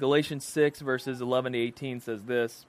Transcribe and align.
Galatians 0.00 0.46
6, 0.46 0.80
verses 0.80 1.20
11 1.20 1.52
to 1.52 1.58
18 1.58 2.00
says 2.00 2.22
this 2.22 2.64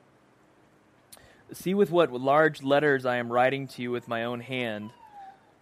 See 1.54 1.74
with 1.74 1.90
what 1.90 2.12
large 2.12 2.62
letters 2.62 3.06
I 3.06 3.16
am 3.16 3.32
writing 3.32 3.68
to 3.70 3.82
you 3.82 3.90
with 3.90 4.10
my 4.10 4.26
own 4.26 4.42
hand. 4.42 4.92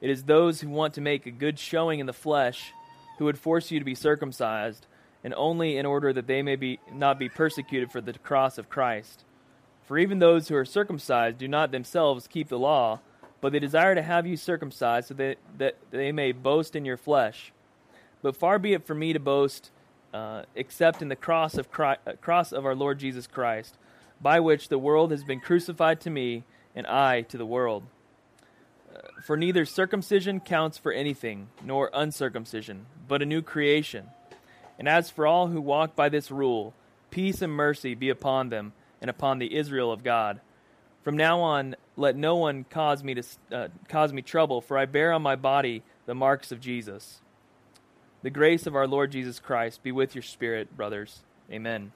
It 0.01 0.09
is 0.09 0.23
those 0.23 0.61
who 0.61 0.69
want 0.69 0.95
to 0.95 1.01
make 1.01 1.27
a 1.27 1.31
good 1.31 1.59
showing 1.59 1.99
in 1.99 2.07
the 2.07 2.13
flesh 2.13 2.73
who 3.19 3.25
would 3.25 3.37
force 3.37 3.69
you 3.69 3.77
to 3.77 3.85
be 3.85 3.93
circumcised, 3.93 4.87
and 5.23 5.31
only 5.35 5.77
in 5.77 5.85
order 5.85 6.11
that 6.11 6.25
they 6.25 6.41
may 6.41 6.55
be, 6.55 6.79
not 6.91 7.19
be 7.19 7.29
persecuted 7.29 7.91
for 7.91 8.01
the 8.01 8.13
cross 8.13 8.57
of 8.57 8.69
Christ. 8.69 9.23
For 9.85 9.99
even 9.99 10.17
those 10.17 10.47
who 10.47 10.55
are 10.55 10.65
circumcised 10.65 11.37
do 11.37 11.47
not 11.47 11.71
themselves 11.71 12.27
keep 12.27 12.47
the 12.47 12.57
law, 12.57 12.99
but 13.41 13.51
they 13.51 13.59
desire 13.59 13.93
to 13.93 14.01
have 14.01 14.25
you 14.25 14.37
circumcised 14.37 15.09
so 15.09 15.13
that, 15.15 15.37
that 15.59 15.77
they 15.91 16.11
may 16.11 16.31
boast 16.31 16.75
in 16.75 16.83
your 16.83 16.97
flesh. 16.97 17.51
But 18.23 18.35
far 18.35 18.57
be 18.57 18.73
it 18.73 18.87
from 18.87 18.99
me 18.99 19.13
to 19.13 19.19
boast 19.19 19.69
uh, 20.13 20.43
except 20.55 21.01
in 21.01 21.09
the 21.09 21.15
cross 21.15 21.55
of, 21.57 21.71
Christ, 21.71 22.01
uh, 22.07 22.13
cross 22.13 22.51
of 22.51 22.65
our 22.65 22.75
Lord 22.75 22.99
Jesus 22.99 23.27
Christ, 23.27 23.77
by 24.21 24.39
which 24.39 24.69
the 24.69 24.79
world 24.79 25.11
has 25.11 25.23
been 25.23 25.39
crucified 25.39 26.01
to 26.01 26.09
me, 26.09 26.43
and 26.75 26.87
I 26.87 27.21
to 27.23 27.37
the 27.37 27.45
world. 27.45 27.83
Uh, 28.93 28.99
for 29.23 29.37
neither 29.37 29.65
circumcision 29.65 30.39
counts 30.39 30.77
for 30.77 30.91
anything, 30.91 31.49
nor 31.63 31.89
uncircumcision, 31.93 32.85
but 33.07 33.21
a 33.21 33.25
new 33.25 33.41
creation. 33.41 34.09
And 34.77 34.87
as 34.87 35.09
for 35.09 35.27
all 35.27 35.47
who 35.47 35.61
walk 35.61 35.95
by 35.95 36.09
this 36.09 36.31
rule, 36.31 36.73
peace 37.11 37.41
and 37.41 37.53
mercy 37.53 37.95
be 37.95 38.09
upon 38.09 38.49
them 38.49 38.73
and 39.01 39.09
upon 39.09 39.39
the 39.39 39.55
Israel 39.55 39.91
of 39.91 40.03
God. 40.03 40.39
From 41.03 41.17
now 41.17 41.41
on, 41.41 41.75
let 41.95 42.15
no 42.15 42.35
one 42.35 42.65
cause 42.69 43.03
me 43.03 43.15
to 43.15 43.23
uh, 43.51 43.67
cause 43.87 44.13
me 44.13 44.21
trouble, 44.21 44.61
for 44.61 44.77
I 44.77 44.85
bear 44.85 45.13
on 45.13 45.21
my 45.21 45.35
body 45.35 45.83
the 46.05 46.15
marks 46.15 46.51
of 46.51 46.59
Jesus. 46.59 47.21
The 48.21 48.29
grace 48.29 48.67
of 48.67 48.75
our 48.75 48.85
Lord 48.85 49.13
Jesus 49.13 49.39
Christ 49.39 49.81
be 49.81 49.93
with 49.93 50.13
your 50.13 50.21
spirit, 50.21 50.75
brothers. 50.75 51.21
Amen. 51.49 51.93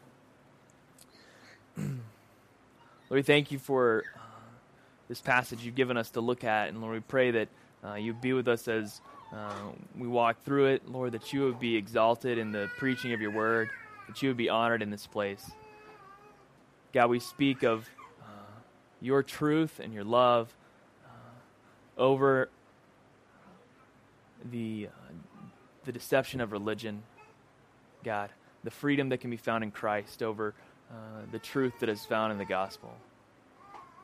Lord, 1.77 1.99
we 3.09 3.21
thank 3.21 3.51
you 3.51 3.59
for 3.59 4.05
uh, 4.15 4.19
this 5.09 5.19
passage 5.19 5.65
you've 5.65 5.75
given 5.75 5.97
us 5.97 6.11
to 6.11 6.21
look 6.21 6.45
at, 6.45 6.69
and 6.69 6.79
Lord, 6.79 6.93
we 6.93 6.99
pray 7.01 7.31
that 7.31 7.49
uh, 7.83 7.95
you 7.95 8.13
be 8.13 8.31
with 8.31 8.47
us 8.47 8.69
as 8.69 9.01
uh, 9.33 9.51
we 9.97 10.07
walk 10.07 10.41
through 10.45 10.67
it. 10.67 10.87
Lord, 10.89 11.11
that 11.11 11.33
you 11.33 11.41
would 11.43 11.59
be 11.59 11.75
exalted 11.75 12.37
in 12.37 12.53
the 12.53 12.69
preaching 12.77 13.11
of 13.11 13.19
your 13.19 13.31
word, 13.31 13.69
that 14.07 14.21
you 14.21 14.29
would 14.29 14.37
be 14.37 14.47
honored 14.47 14.81
in 14.81 14.91
this 14.91 15.05
place. 15.05 15.51
God, 16.93 17.09
we 17.09 17.19
speak 17.19 17.63
of 17.63 17.89
uh, 18.21 18.25
your 19.01 19.23
truth 19.23 19.81
and 19.83 19.93
your 19.93 20.05
love 20.05 20.55
uh, 21.05 22.01
over 22.01 22.47
the 24.49 24.87
the 25.85 25.91
deception 25.91 26.41
of 26.41 26.51
religion, 26.51 27.03
God, 28.03 28.29
the 28.63 28.71
freedom 28.71 29.09
that 29.09 29.19
can 29.19 29.29
be 29.29 29.37
found 29.37 29.63
in 29.63 29.71
Christ 29.71 30.23
over 30.23 30.53
uh, 30.89 30.93
the 31.31 31.39
truth 31.39 31.73
that 31.79 31.89
is 31.89 32.05
found 32.05 32.31
in 32.31 32.37
the 32.37 32.45
gospel. 32.45 32.93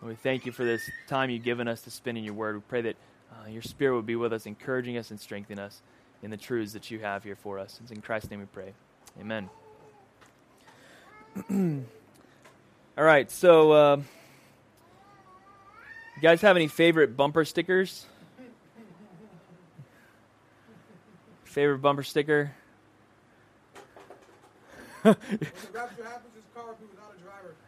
We 0.02 0.16
thank 0.16 0.45
you 0.45 0.53
for 0.53 0.63
this 0.63 0.89
time 1.08 1.30
you've 1.30 1.44
given 1.44 1.67
us 1.67 1.81
to 1.81 1.91
spend 1.91 2.17
in 2.17 2.23
your 2.23 2.33
word. 2.33 2.55
We 2.55 2.61
pray 2.61 2.81
that 2.81 2.95
uh, 3.31 3.49
your 3.49 3.61
spirit 3.61 3.95
would 3.95 4.05
be 4.05 4.16
with 4.16 4.31
us, 4.31 4.45
encouraging 4.45 4.97
us 4.97 5.11
and 5.11 5.19
strengthening 5.19 5.59
us 5.59 5.81
in 6.23 6.31
the 6.31 6.38
truths 6.38 6.73
that 6.73 6.89
you 6.89 6.99
have 6.99 7.23
here 7.23 7.36
for 7.36 7.59
us. 7.59 7.80
It's 7.81 7.91
in 7.91 8.02
Christ's 8.02 8.31
name 8.31 8.39
we 8.39 8.45
pray. 8.45 8.73
Amen. 9.19 9.49
All 12.97 13.03
right, 13.03 13.30
so 13.30 13.71
uh, 13.71 13.97
you 16.16 16.21
guys 16.21 16.41
have 16.41 16.55
any 16.55 16.67
favorite 16.67 17.16
bumper 17.16 17.45
stickers? 17.45 18.05
Favorite 21.50 21.80
bumper 21.80 22.03
sticker? 22.03 22.52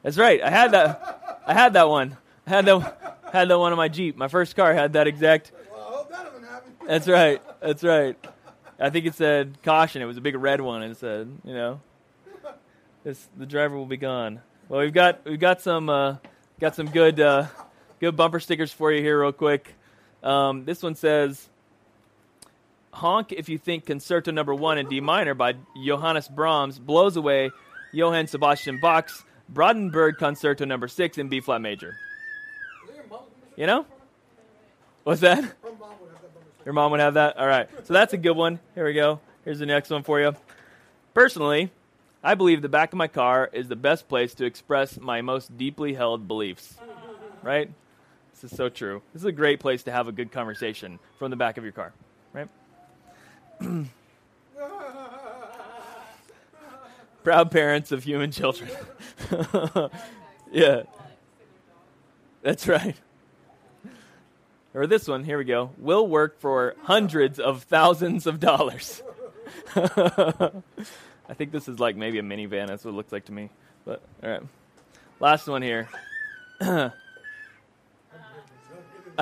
That's 0.04 0.18
right. 0.18 0.40
I 0.42 0.50
had 0.52 0.72
that. 0.72 1.42
I 1.48 1.54
had 1.56 1.74
that 1.74 1.90
one. 1.90 2.16
I 2.46 2.50
had 2.52 2.66
that. 2.66 3.18
Had 3.34 3.48
that 3.48 3.58
one 3.58 3.72
on 3.72 3.78
my 3.78 3.88
Jeep. 3.88 4.16
My 4.16 4.28
first 4.28 4.56
car 4.56 4.72
had 4.74 4.94
that 4.94 5.08
exact. 5.08 5.52
Well, 5.72 6.08
that 6.12 6.31
That's 6.88 7.08
right. 7.08 7.42
That's 7.59 7.84
right. 7.84 8.16
I 8.80 8.92
think 8.92 9.08
it 9.08 9.16
said 9.16 9.58
caution. 9.64 10.03
It 10.03 10.06
was 10.06 10.18
a 10.18 10.22
big 10.22 10.36
red 10.36 10.62
one, 10.62 10.84
and 10.84 10.92
it 10.92 11.00
said, 11.00 11.36
you 11.44 11.53
know, 11.53 11.81
this, 13.03 13.28
the 13.36 13.48
driver 13.48 13.75
will 13.75 13.88
be 13.88 13.98
gone. 13.98 14.42
Well, 14.69 14.81
we've 14.81 14.94
got 14.94 15.25
we've 15.25 15.40
got 15.40 15.62
some 15.62 15.90
uh, 15.90 16.18
got 16.59 16.75
some 16.75 16.88
good 16.88 17.19
uh, 17.19 17.48
good 18.00 18.16
bumper 18.16 18.40
stickers 18.40 18.72
for 18.72 18.92
you 18.92 19.02
here, 19.02 19.19
real 19.19 19.31
quick. 19.31 19.74
Um, 20.22 20.66
this 20.66 20.84
one 20.84 20.94
says, 20.94 21.50
honk 22.94 23.31
if 23.31 23.50
you 23.50 23.57
think 23.57 23.85
Concerto 23.85 24.31
Number 24.31 24.53
One 24.53 24.78
in 24.78 24.88
D 24.88 25.00
minor 25.00 25.34
by 25.34 25.56
Johannes 25.85 26.28
Brahms 26.28 26.79
blows 26.79 27.16
away 27.16 27.52
Johann 27.91 28.28
Sebastian 28.28 28.79
Bach's 28.79 29.24
Brandenburg 29.50 30.18
Concerto 30.18 30.66
Number 30.66 30.88
Six 30.88 31.18
in 31.18 31.30
B 31.30 31.41
flat 31.41 31.62
major. 31.62 31.96
You 33.56 33.68
know? 33.68 33.85
What's 35.03 35.22
that? 35.22 35.44
Your 36.66 36.74
mom 36.74 36.91
would 36.91 37.00
have 37.00 37.16
that? 37.16 37.38
All 37.38 37.47
right. 37.47 37.68
So 37.85 37.94
that's 37.94 38.13
a 38.13 38.18
good 38.18 38.38
one. 38.38 38.59
Here 38.75 38.85
we 38.85 38.94
go. 38.94 39.19
Here's 39.44 39.59
the 39.59 39.66
next 39.66 39.90
one 39.90 40.03
for 40.03 40.19
you. 40.19 40.35
Personally, 41.13 41.72
I 42.24 42.35
believe 42.35 42.62
the 42.62 42.69
back 42.69 42.94
of 42.94 42.97
my 42.97 43.07
car 43.07 43.50
is 43.51 43.68
the 43.68 43.75
best 43.75 44.07
place 44.07 44.35
to 44.35 44.46
express 44.46 45.00
my 45.00 45.22
most 45.22 45.57
deeply 45.57 45.96
held 45.96 46.28
beliefs. 46.28 46.75
Right? 47.41 47.72
This 48.34 48.51
is 48.51 48.57
so 48.57 48.69
true. 48.69 49.01
This 49.13 49.24
is 49.24 49.25
a 49.25 49.31
great 49.31 49.59
place 49.59 49.84
to 49.84 49.91
have 49.91 50.07
a 50.07 50.12
good 50.12 50.31
conversation 50.31 51.00
from 51.18 51.31
the 51.31 51.38
back 51.38 51.57
of 51.57 51.63
your 51.63 51.74
car. 51.74 51.94
Proud 57.24 57.52
parents 57.52 57.92
of 57.92 58.04
human 58.04 58.32
children. 58.32 58.70
yeah. 60.52 60.84
That's 62.42 62.68
right. 62.68 62.96
Or 64.74 64.88
this 64.88 65.08
one, 65.08 65.24
here 65.24 65.38
we 65.38 65.44
go. 65.44 65.72
Will 65.78 66.08
work 66.08 66.40
for 66.40 66.76
hundreds 66.84 67.40
of 67.40 67.64
thousands 67.64 68.26
of 68.26 68.40
dollars. 68.40 69.04
I 69.76 70.62
think 71.36 71.52
this 71.52 71.68
is 71.68 71.80
like 71.80 71.96
maybe 71.96 72.20
a 72.20 72.24
minivan. 72.24 72.68
That's 72.68 72.84
what 72.84 72.92
it 72.92 72.96
looks 72.96 73.12
like 73.12 73.26
to 73.26 73.32
me. 73.32 73.50
But, 73.86 74.02
all 74.24 74.30
right. 74.30 74.42
Last 75.20 75.48
one 75.48 75.62
here. 75.62 75.90
I 76.62 76.92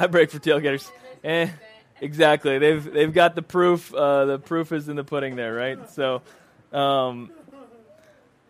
break 0.10 0.32
for 0.32 0.40
tailgaters. 0.40 0.90
Eh. 1.24 1.50
Exactly. 2.02 2.58
They've 2.60 2.84
they've 2.94 3.14
got 3.14 3.36
the 3.36 3.42
proof. 3.42 3.94
Uh, 3.94 4.26
the 4.26 4.40
proof 4.40 4.72
is 4.72 4.88
in 4.90 4.96
the 4.96 5.04
pudding 5.04 5.36
there, 5.36 5.54
right? 5.54 5.90
So, 5.90 6.22
um, 6.72 7.32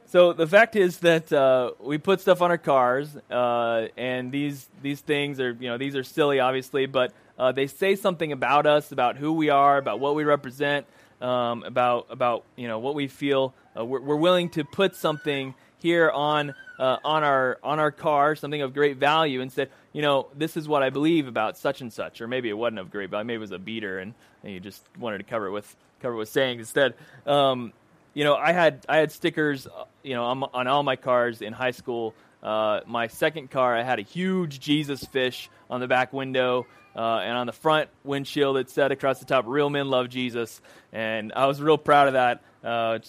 so 0.08 0.34
the 0.34 0.48
fact 0.48 0.76
is 0.76 0.98
that 1.00 1.32
uh, 1.32 1.72
we 1.80 1.98
put 1.98 2.22
stuff 2.22 2.42
on 2.42 2.52
our 2.52 2.58
cars, 2.58 3.16
uh, 3.32 3.88
and 3.98 4.32
these 4.32 4.68
these 4.82 5.02
things 5.02 5.40
are 5.40 5.52
you 5.52 5.70
know 5.70 5.78
these 5.78 5.96
are 5.96 6.04
silly, 6.04 6.40
obviously, 6.40 6.86
but 6.86 7.12
uh, 7.38 7.52
they 7.52 7.68
say 7.68 7.96
something 7.96 8.32
about 8.32 8.66
us, 8.66 8.92
about 8.92 9.18
who 9.18 9.34
we 9.34 9.50
are, 9.50 9.78
about 9.78 10.00
what 10.00 10.16
we 10.16 10.24
represent, 10.24 10.86
um, 11.22 11.64
about 11.64 12.08
about 12.10 12.44
you 12.56 12.68
know 12.68 12.80
what 12.80 12.96
we 12.96 13.08
feel. 13.08 13.54
Uh, 13.78 13.86
we're, 13.86 14.02
we're 14.02 14.16
willing 14.16 14.50
to 14.50 14.64
put 14.64 14.96
something 14.96 15.56
here 15.80 16.10
on 16.10 16.54
uh, 16.80 16.98
on 17.04 17.24
our 17.24 17.60
on 17.62 17.80
our 17.80 17.92
car, 17.92 18.36
something 18.36 18.62
of 18.62 18.74
great 18.74 18.98
value, 18.98 19.42
and 19.42 19.52
said, 19.52 19.70
you 19.94 20.02
know, 20.02 20.28
this 20.36 20.56
is 20.58 20.68
what 20.68 20.82
I 20.82 20.90
believe 20.90 21.28
about 21.28 21.58
such 21.58 21.82
and 21.82 21.92
such, 21.92 22.22
or 22.22 22.28
maybe 22.28 22.50
it 22.50 22.54
wasn't 22.54 22.80
of 22.80 22.90
great 22.90 23.10
value, 23.10 23.26
maybe 23.26 23.36
it 23.36 23.40
was 23.40 23.52
a 23.52 23.60
beater, 23.60 24.00
and, 24.00 24.14
and 24.44 24.54
you 24.54 24.60
just 24.60 24.82
wanted 24.98 25.20
to 25.20 25.26
cover 25.26 25.48
it 25.48 25.52
with 25.52 25.76
cover 26.02 26.16
it 26.16 26.18
with 26.18 26.30
saying 26.30 26.60
instead. 26.60 26.94
Um, 27.28 27.74
you 28.14 28.24
know, 28.24 28.36
I 28.36 28.54
had 28.54 28.86
I 28.88 28.98
had 28.98 29.12
stickers, 29.12 29.68
uh, 29.68 29.86
you 30.04 30.16
know, 30.16 30.24
on, 30.24 30.44
on 30.54 30.68
all 30.68 30.84
my 30.84 30.96
cars 30.96 31.42
in 31.42 31.54
high 31.54 31.72
school. 31.72 32.16
Uh, 32.42 32.80
my 32.88 33.08
second 33.08 33.52
car, 33.52 33.76
I 33.76 33.84
had 33.84 34.00
a 34.00 34.04
huge 34.04 34.62
Jesus 34.62 35.04
fish 35.04 35.50
on 35.70 35.82
the 35.82 35.88
back 35.88 36.14
window, 36.14 36.66
uh, 36.96 37.20
and 37.20 37.38
on 37.38 37.48
the 37.48 37.54
front 37.54 37.90
windshield 38.04 38.58
it 38.58 38.70
said 38.70 38.92
across 38.92 39.20
the 39.20 39.26
top, 39.26 39.46
"Real 39.48 39.70
men 39.70 39.90
love 39.90 40.10
Jesus," 40.10 40.62
and 40.92 41.34
I 41.36 41.46
was 41.46 41.62
real 41.62 41.78
proud 41.78 42.08
of 42.08 42.14
that. 42.14 42.42
Uh, 42.64 43.00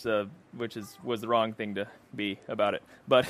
which 0.57 0.77
is 0.77 0.99
was 1.03 1.21
the 1.21 1.29
wrong 1.29 1.53
thing 1.53 1.77
to 1.77 1.87
be 2.15 2.39
about 2.49 2.75
it. 2.75 2.83
But 3.09 3.27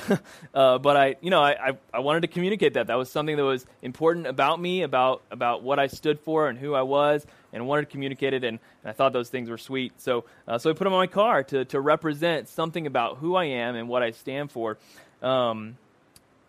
uh, 0.53 0.77
but 0.77 0.95
I 0.95 1.15
you 1.21 1.31
know 1.31 1.41
I, 1.41 1.69
I, 1.69 1.77
I 1.91 1.99
wanted 2.01 2.21
to 2.21 2.27
communicate 2.27 2.75
that 2.75 2.87
that 2.87 2.95
was 2.99 3.09
something 3.09 3.35
that 3.35 3.43
was 3.43 3.65
important 3.81 4.27
about 4.27 4.61
me 4.61 4.83
about 4.83 5.23
about 5.31 5.63
what 5.63 5.79
I 5.79 5.87
stood 5.87 6.19
for 6.19 6.47
and 6.47 6.59
who 6.59 6.75
I 6.75 6.83
was 6.83 7.25
and 7.51 7.65
wanted 7.65 7.85
to 7.85 7.91
communicate 7.91 8.33
it 8.33 8.43
and, 8.43 8.59
and 8.83 8.89
I 8.89 8.91
thought 8.91 9.11
those 9.11 9.29
things 9.29 9.49
were 9.49 9.57
sweet. 9.57 9.99
So 9.99 10.25
uh, 10.47 10.59
so 10.59 10.69
I 10.69 10.73
put 10.73 10.83
them 10.83 10.93
on 10.93 10.99
my 10.99 11.07
car 11.07 11.43
to 11.45 11.65
to 11.65 11.79
represent 11.79 12.47
something 12.47 12.85
about 12.85 13.17
who 13.17 13.35
I 13.35 13.45
am 13.45 13.75
and 13.75 13.89
what 13.89 14.03
I 14.03 14.11
stand 14.11 14.51
for. 14.51 14.77
Um, 15.23 15.77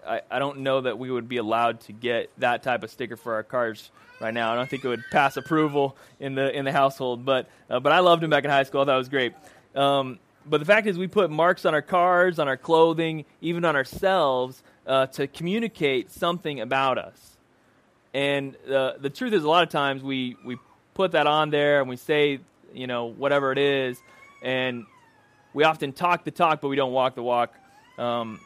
I, 0.07 0.23
I 0.31 0.39
don't 0.39 0.61
know 0.61 0.81
that 0.81 0.99
we 0.99 1.11
would 1.11 1.29
be 1.29 1.37
allowed 1.37 1.81
to 1.83 1.93
get 1.93 2.31
that 2.39 2.63
type 2.63 2.83
of 2.83 2.91
sticker 2.91 3.17
for 3.17 3.35
our 3.35 3.43
cars 3.43 3.91
right 4.21 4.35
now. 4.35 4.53
I 4.53 4.57
don't 4.57 4.69
think 4.69 4.85
it 4.85 4.89
would 4.89 5.05
pass 5.11 5.37
approval 5.37 5.97
in 6.21 6.35
the 6.35 6.57
in 6.57 6.65
the 6.65 6.73
household, 6.73 7.25
but 7.25 7.49
uh, 7.71 7.81
but 7.81 7.93
I 7.93 8.01
loved 8.01 8.23
him 8.23 8.31
back 8.31 8.45
in 8.45 8.51
high 8.51 8.65
school. 8.65 8.83
I 8.83 8.85
thought 8.85 8.95
it 8.95 8.99
was 8.99 9.09
great. 9.09 9.35
Um, 9.75 10.19
but 10.45 10.59
the 10.59 10.67
fact 10.67 10.87
is, 10.87 10.99
we 10.99 11.07
put 11.07 11.31
marks 11.31 11.65
on 11.65 11.75
our 11.75 11.83
cars, 11.83 12.39
on 12.39 12.49
our 12.49 12.57
clothing, 12.57 13.25
even 13.41 13.65
on 13.65 13.77
ourselves 13.77 14.63
uh, 14.87 15.07
to 15.07 15.27
communicate 15.27 16.11
something 16.11 16.61
about 16.61 16.99
us. 16.99 17.37
And 18.15 18.57
uh, 18.67 18.95
the 18.99 19.11
truth 19.11 19.33
is, 19.33 19.45
a 19.45 19.49
lot 19.49 19.63
of 19.63 19.71
times 19.71 20.03
we, 20.03 20.37
we 20.45 20.59
put 20.95 21.13
that 21.13 21.27
on 21.27 21.51
there 21.51 21.81
and 21.81 21.89
we 21.89 21.97
say, 21.97 22.41
you 22.75 22.87
know, 22.87 23.07
whatever 23.07 23.53
it 23.53 23.59
is, 23.59 23.99
and 24.43 24.85
we 25.55 25.65
often 25.65 25.93
talk 25.93 26.25
the 26.25 26.31
talk, 26.31 26.61
but 26.61 26.69
we 26.69 26.77
don't 26.77 26.93
walk 26.93 27.15
the 27.15 27.23
walk. 27.23 27.55
Um, 27.99 28.41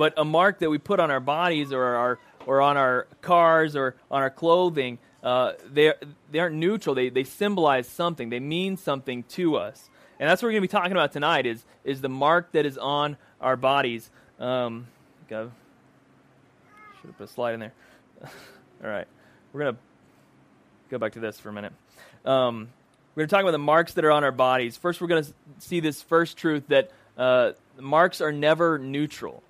but 0.00 0.14
a 0.16 0.24
mark 0.24 0.60
that 0.60 0.70
we 0.70 0.78
put 0.78 0.98
on 0.98 1.10
our 1.10 1.20
bodies 1.20 1.74
or 1.74 1.84
our 1.84 2.18
or 2.46 2.62
on 2.62 2.78
our 2.78 3.06
cars 3.20 3.76
or 3.76 3.96
on 4.10 4.22
our 4.22 4.30
clothing, 4.30 4.98
uh, 5.22 5.52
they 5.70 5.92
they 6.30 6.38
aren't 6.38 6.56
neutral. 6.56 6.94
They 6.94 7.10
they 7.10 7.24
symbolize 7.24 7.86
something. 7.86 8.30
They 8.30 8.40
mean 8.40 8.78
something 8.78 9.24
to 9.34 9.56
us, 9.56 9.90
and 10.18 10.26
that's 10.26 10.40
what 10.40 10.46
we're 10.46 10.52
going 10.52 10.62
to 10.62 10.68
be 10.68 10.72
talking 10.72 10.92
about 10.92 11.12
tonight. 11.12 11.44
Is 11.44 11.62
is 11.84 12.00
the 12.00 12.08
mark 12.08 12.50
that 12.52 12.64
is 12.64 12.78
on 12.78 13.18
our 13.42 13.56
bodies? 13.56 14.08
Um, 14.38 14.86
go. 15.28 15.52
Should 17.02 17.08
have 17.08 17.18
put 17.18 17.24
a 17.24 17.32
slide 17.34 17.52
in 17.52 17.60
there. 17.60 17.74
All 18.24 18.88
right, 18.88 19.06
we're 19.52 19.60
gonna 19.60 19.76
go 20.88 20.96
back 20.96 21.12
to 21.12 21.20
this 21.20 21.38
for 21.38 21.50
a 21.50 21.52
minute. 21.52 21.74
Um, 22.24 22.70
we're 23.14 23.22
going 23.24 23.28
to 23.28 23.34
talk 23.34 23.42
about 23.42 23.50
the 23.50 23.58
marks 23.58 23.92
that 23.94 24.04
are 24.06 24.12
on 24.12 24.24
our 24.24 24.32
bodies. 24.32 24.78
First, 24.78 25.02
we're 25.02 25.08
going 25.08 25.24
to 25.24 25.32
see 25.58 25.80
this 25.80 26.00
first 26.00 26.38
truth 26.38 26.68
that 26.68 26.90
uh, 27.18 27.52
marks 27.78 28.22
are 28.22 28.32
never 28.32 28.78
neutral. 28.78 29.42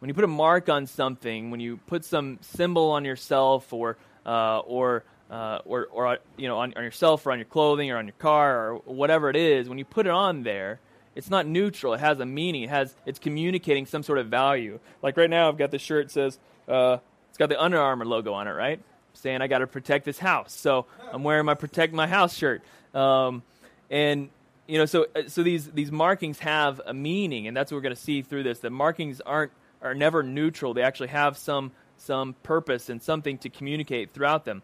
When 0.00 0.08
you 0.08 0.14
put 0.14 0.24
a 0.24 0.28
mark 0.28 0.68
on 0.68 0.86
something, 0.86 1.50
when 1.50 1.60
you 1.60 1.76
put 1.86 2.04
some 2.04 2.38
symbol 2.40 2.90
on 2.90 3.04
yourself 3.04 3.72
or 3.72 3.98
uh, 4.24 4.60
or 4.60 5.04
uh, 5.30 5.60
or, 5.64 5.86
or 5.92 6.18
you 6.36 6.48
know 6.48 6.58
on, 6.58 6.72
on 6.74 6.82
yourself 6.82 7.26
or 7.26 7.32
on 7.32 7.38
your 7.38 7.44
clothing 7.44 7.90
or 7.90 7.98
on 7.98 8.06
your 8.06 8.14
car 8.18 8.72
or 8.72 8.76
whatever 8.86 9.28
it 9.28 9.36
is, 9.36 9.68
when 9.68 9.78
you 9.78 9.84
put 9.84 10.06
it 10.06 10.10
on 10.10 10.42
there, 10.42 10.80
it's 11.14 11.28
not 11.28 11.46
neutral. 11.46 11.92
It 11.92 12.00
has 12.00 12.18
a 12.18 12.26
meaning. 12.26 12.62
It 12.62 12.70
has 12.70 12.94
it's 13.04 13.18
communicating 13.18 13.84
some 13.84 14.02
sort 14.02 14.18
of 14.18 14.28
value. 14.28 14.80
Like 15.02 15.18
right 15.18 15.28
now, 15.28 15.48
I've 15.48 15.58
got 15.58 15.70
this 15.70 15.82
shirt 15.82 16.06
that 16.06 16.12
says 16.12 16.38
uh, 16.66 16.98
it's 17.28 17.38
got 17.38 17.50
the 17.50 17.60
Under 17.62 17.78
Armour 17.78 18.06
logo 18.06 18.32
on 18.32 18.48
it, 18.48 18.52
right? 18.52 18.80
Saying 19.12 19.42
I 19.42 19.48
got 19.48 19.58
to 19.58 19.66
protect 19.66 20.06
this 20.06 20.18
house, 20.18 20.54
so 20.54 20.86
I'm 21.12 21.24
wearing 21.24 21.44
my 21.44 21.54
protect 21.54 21.92
my 21.92 22.06
house 22.06 22.34
shirt. 22.34 22.62
Um, 22.94 23.42
and 23.90 24.30
you 24.66 24.78
know, 24.78 24.86
so 24.86 25.08
uh, 25.14 25.22
so 25.26 25.42
these 25.42 25.66
these 25.72 25.92
markings 25.92 26.38
have 26.38 26.80
a 26.86 26.94
meaning, 26.94 27.48
and 27.48 27.54
that's 27.56 27.70
what 27.70 27.76
we're 27.76 27.82
going 27.82 27.94
to 27.94 28.00
see 28.00 28.22
through 28.22 28.44
this. 28.44 28.60
The 28.60 28.70
markings 28.70 29.20
aren't 29.20 29.52
are 29.82 29.94
never 29.94 30.22
neutral. 30.22 30.74
They 30.74 30.82
actually 30.82 31.08
have 31.08 31.36
some 31.36 31.72
some 31.96 32.34
purpose 32.42 32.88
and 32.88 33.02
something 33.02 33.38
to 33.38 33.50
communicate 33.50 34.12
throughout 34.12 34.44
them. 34.44 34.62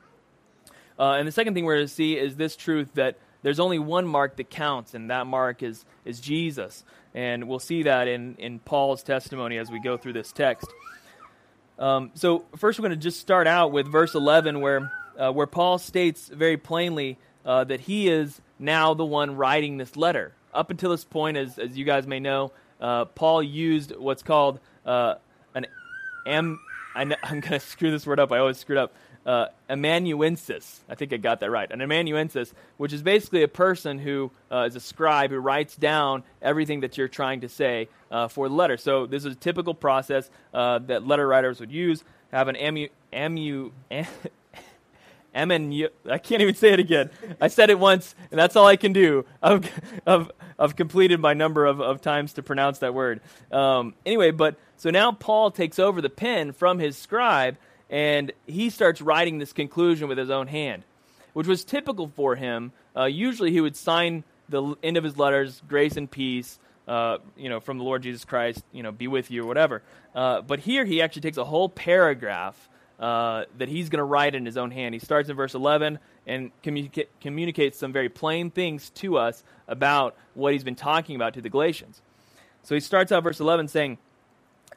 Uh, 0.98 1.12
and 1.12 1.28
the 1.28 1.32
second 1.32 1.52
thing 1.52 1.64
we're 1.64 1.76
going 1.76 1.86
to 1.86 1.92
see 1.92 2.16
is 2.16 2.36
this 2.36 2.56
truth 2.56 2.88
that 2.94 3.18
there's 3.42 3.60
only 3.60 3.78
one 3.78 4.06
mark 4.06 4.36
that 4.36 4.48
counts, 4.50 4.94
and 4.94 5.10
that 5.10 5.26
mark 5.26 5.62
is 5.62 5.84
is 6.04 6.20
Jesus. 6.20 6.84
And 7.14 7.48
we'll 7.48 7.58
see 7.58 7.84
that 7.84 8.08
in 8.08 8.36
in 8.36 8.58
Paul's 8.58 9.02
testimony 9.02 9.58
as 9.58 9.70
we 9.70 9.80
go 9.80 9.96
through 9.96 10.14
this 10.14 10.32
text. 10.32 10.66
Um, 11.78 12.10
so 12.14 12.44
first, 12.56 12.78
we're 12.78 12.88
going 12.88 12.98
to 12.98 13.02
just 13.02 13.20
start 13.20 13.46
out 13.46 13.70
with 13.70 13.86
verse 13.86 14.14
11, 14.14 14.60
where 14.60 14.90
uh, 15.18 15.32
where 15.32 15.46
Paul 15.46 15.78
states 15.78 16.28
very 16.28 16.56
plainly 16.56 17.18
uh, 17.44 17.64
that 17.64 17.80
he 17.80 18.08
is 18.08 18.40
now 18.58 18.94
the 18.94 19.04
one 19.04 19.36
writing 19.36 19.76
this 19.76 19.96
letter. 19.96 20.32
Up 20.52 20.70
until 20.70 20.90
this 20.90 21.04
point, 21.04 21.36
as, 21.36 21.58
as 21.58 21.76
you 21.76 21.84
guys 21.84 22.06
may 22.06 22.18
know, 22.18 22.52
uh, 22.80 23.04
Paul 23.04 23.42
used 23.42 23.94
what's 23.94 24.22
called 24.22 24.60
uh, 24.86 25.16
an 25.54 25.66
am. 26.26 26.60
I 26.94 27.02
am 27.02 27.10
going 27.24 27.40
to 27.42 27.60
screw 27.60 27.90
this 27.90 28.06
word 28.06 28.18
up. 28.18 28.32
I 28.32 28.38
always 28.38 28.56
screw 28.56 28.76
it 28.76 28.80
up. 28.80 28.94
Uh, 29.26 29.48
amanuensis. 29.68 30.84
I 30.88 30.94
think 30.94 31.12
I 31.12 31.16
got 31.16 31.40
that 31.40 31.50
right. 31.50 31.68
An 31.70 31.80
amanuensis, 31.80 32.54
which 32.76 32.92
is 32.92 33.02
basically 33.02 33.42
a 33.42 33.48
person 33.48 33.98
who 33.98 34.30
uh, 34.52 34.68
is 34.68 34.76
a 34.76 34.80
scribe 34.80 35.30
who 35.30 35.38
writes 35.38 35.74
down 35.74 36.22
everything 36.40 36.80
that 36.80 36.96
you're 36.96 37.08
trying 37.08 37.40
to 37.40 37.48
say 37.48 37.88
uh, 38.10 38.28
for 38.28 38.48
the 38.48 38.54
letter. 38.54 38.76
So 38.76 39.04
this 39.04 39.24
is 39.24 39.32
a 39.32 39.36
typical 39.36 39.74
process 39.74 40.30
uh, 40.54 40.78
that 40.86 41.06
letter 41.06 41.26
writers 41.26 41.58
would 41.58 41.72
use. 41.72 42.04
Have 42.30 42.46
an 42.46 42.56
amu, 42.56 42.88
amu, 43.12 43.72
Amen. 45.36 45.88
I 46.10 46.16
can't 46.16 46.40
even 46.40 46.54
say 46.54 46.72
it 46.72 46.80
again. 46.80 47.10
I 47.40 47.48
said 47.48 47.68
it 47.68 47.78
once, 47.78 48.14
and 48.30 48.38
that's 48.38 48.56
all 48.56 48.66
I 48.66 48.76
can 48.76 48.94
do. 48.94 49.26
I've, 49.42 49.70
I've, 50.06 50.30
I've 50.58 50.76
completed 50.76 51.20
my 51.20 51.34
number 51.34 51.66
of, 51.66 51.80
of 51.80 52.00
times 52.00 52.32
to 52.34 52.42
pronounce 52.42 52.78
that 52.78 52.94
word. 52.94 53.20
Um, 53.52 53.94
anyway, 54.06 54.30
but 54.30 54.56
so 54.78 54.88
now 54.88 55.12
Paul 55.12 55.50
takes 55.50 55.78
over 55.78 56.00
the 56.00 56.08
pen 56.08 56.52
from 56.52 56.78
his 56.78 56.96
scribe, 56.96 57.58
and 57.90 58.32
he 58.46 58.70
starts 58.70 59.02
writing 59.02 59.38
this 59.38 59.52
conclusion 59.52 60.08
with 60.08 60.16
his 60.16 60.30
own 60.30 60.46
hand, 60.46 60.84
which 61.34 61.46
was 61.46 61.64
typical 61.64 62.08
for 62.08 62.34
him. 62.36 62.72
Uh, 62.96 63.04
usually, 63.04 63.52
he 63.52 63.60
would 63.60 63.76
sign 63.76 64.24
the 64.48 64.74
end 64.82 64.96
of 64.96 65.04
his 65.04 65.18
letters, 65.18 65.60
"Grace 65.68 65.96
and 65.96 66.10
peace." 66.10 66.58
Uh, 66.88 67.18
you 67.36 67.48
know, 67.48 67.58
from 67.58 67.78
the 67.78 67.84
Lord 67.84 68.04
Jesus 68.04 68.24
Christ, 68.24 68.62
you 68.70 68.80
know, 68.80 68.92
be 68.92 69.08
with 69.08 69.28
you 69.28 69.42
or 69.42 69.46
whatever. 69.46 69.82
Uh, 70.14 70.40
but 70.40 70.60
here 70.60 70.84
he 70.84 71.02
actually 71.02 71.22
takes 71.22 71.36
a 71.36 71.44
whole 71.44 71.68
paragraph 71.68 72.68
uh, 72.98 73.44
that 73.58 73.68
he's 73.68 73.88
going 73.88 73.98
to 73.98 74.04
write 74.04 74.34
in 74.34 74.46
his 74.46 74.56
own 74.56 74.70
hand. 74.70 74.94
He 74.94 74.98
starts 74.98 75.28
in 75.28 75.36
verse 75.36 75.54
11 75.54 75.98
and 76.26 76.50
communica- 76.62 77.06
communicates 77.20 77.78
some 77.78 77.92
very 77.92 78.08
plain 78.08 78.50
things 78.50 78.90
to 78.90 79.18
us 79.18 79.44
about 79.68 80.16
what 80.34 80.52
he's 80.52 80.64
been 80.64 80.74
talking 80.74 81.16
about 81.16 81.34
to 81.34 81.40
the 81.40 81.50
Galatians. 81.50 82.00
So 82.62 82.74
he 82.74 82.80
starts 82.80 83.12
out 83.12 83.22
verse 83.22 83.40
11 83.40 83.68
saying, 83.68 83.98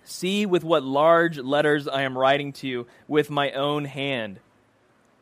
See 0.03 0.45
with 0.45 0.63
what 0.63 0.83
large 0.83 1.37
letters 1.37 1.87
I 1.87 2.01
am 2.01 2.17
writing 2.17 2.51
to 2.53 2.67
you 2.67 2.87
with 3.07 3.29
my 3.29 3.51
own 3.51 3.85
hand. 3.85 4.39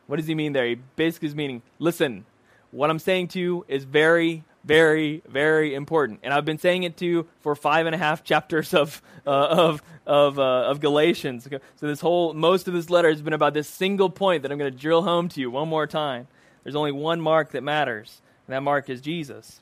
What 0.06 0.16
does 0.16 0.26
he 0.26 0.34
mean 0.34 0.52
there? 0.52 0.66
He 0.66 0.76
basically 0.96 1.28
is 1.28 1.34
meaning, 1.34 1.62
listen, 1.78 2.24
what 2.70 2.90
I'm 2.90 2.98
saying 2.98 3.28
to 3.28 3.40
you 3.40 3.64
is 3.68 3.84
very, 3.84 4.44
very, 4.64 5.22
very 5.28 5.74
important. 5.74 6.20
And 6.22 6.32
I've 6.32 6.44
been 6.44 6.58
saying 6.58 6.82
it 6.82 6.96
to 6.98 7.06
you 7.06 7.26
for 7.40 7.54
five 7.54 7.86
and 7.86 7.94
a 7.94 7.98
half 7.98 8.24
chapters 8.24 8.74
of, 8.74 9.02
uh, 9.26 9.30
of, 9.30 9.82
of, 10.06 10.38
uh, 10.38 10.42
of 10.42 10.80
Galatians. 10.80 11.48
So 11.76 11.86
this 11.86 12.00
whole, 12.00 12.34
most 12.34 12.68
of 12.68 12.74
this 12.74 12.90
letter 12.90 13.08
has 13.08 13.22
been 13.22 13.32
about 13.32 13.54
this 13.54 13.68
single 13.68 14.10
point 14.10 14.42
that 14.42 14.52
I'm 14.52 14.58
going 14.58 14.72
to 14.72 14.78
drill 14.78 15.02
home 15.02 15.28
to 15.30 15.40
you 15.40 15.50
one 15.50 15.68
more 15.68 15.86
time. 15.86 16.26
There's 16.64 16.76
only 16.76 16.92
one 16.92 17.20
mark 17.20 17.52
that 17.52 17.62
matters, 17.62 18.20
and 18.46 18.54
that 18.54 18.62
mark 18.62 18.90
is 18.90 19.00
Jesus. 19.00 19.60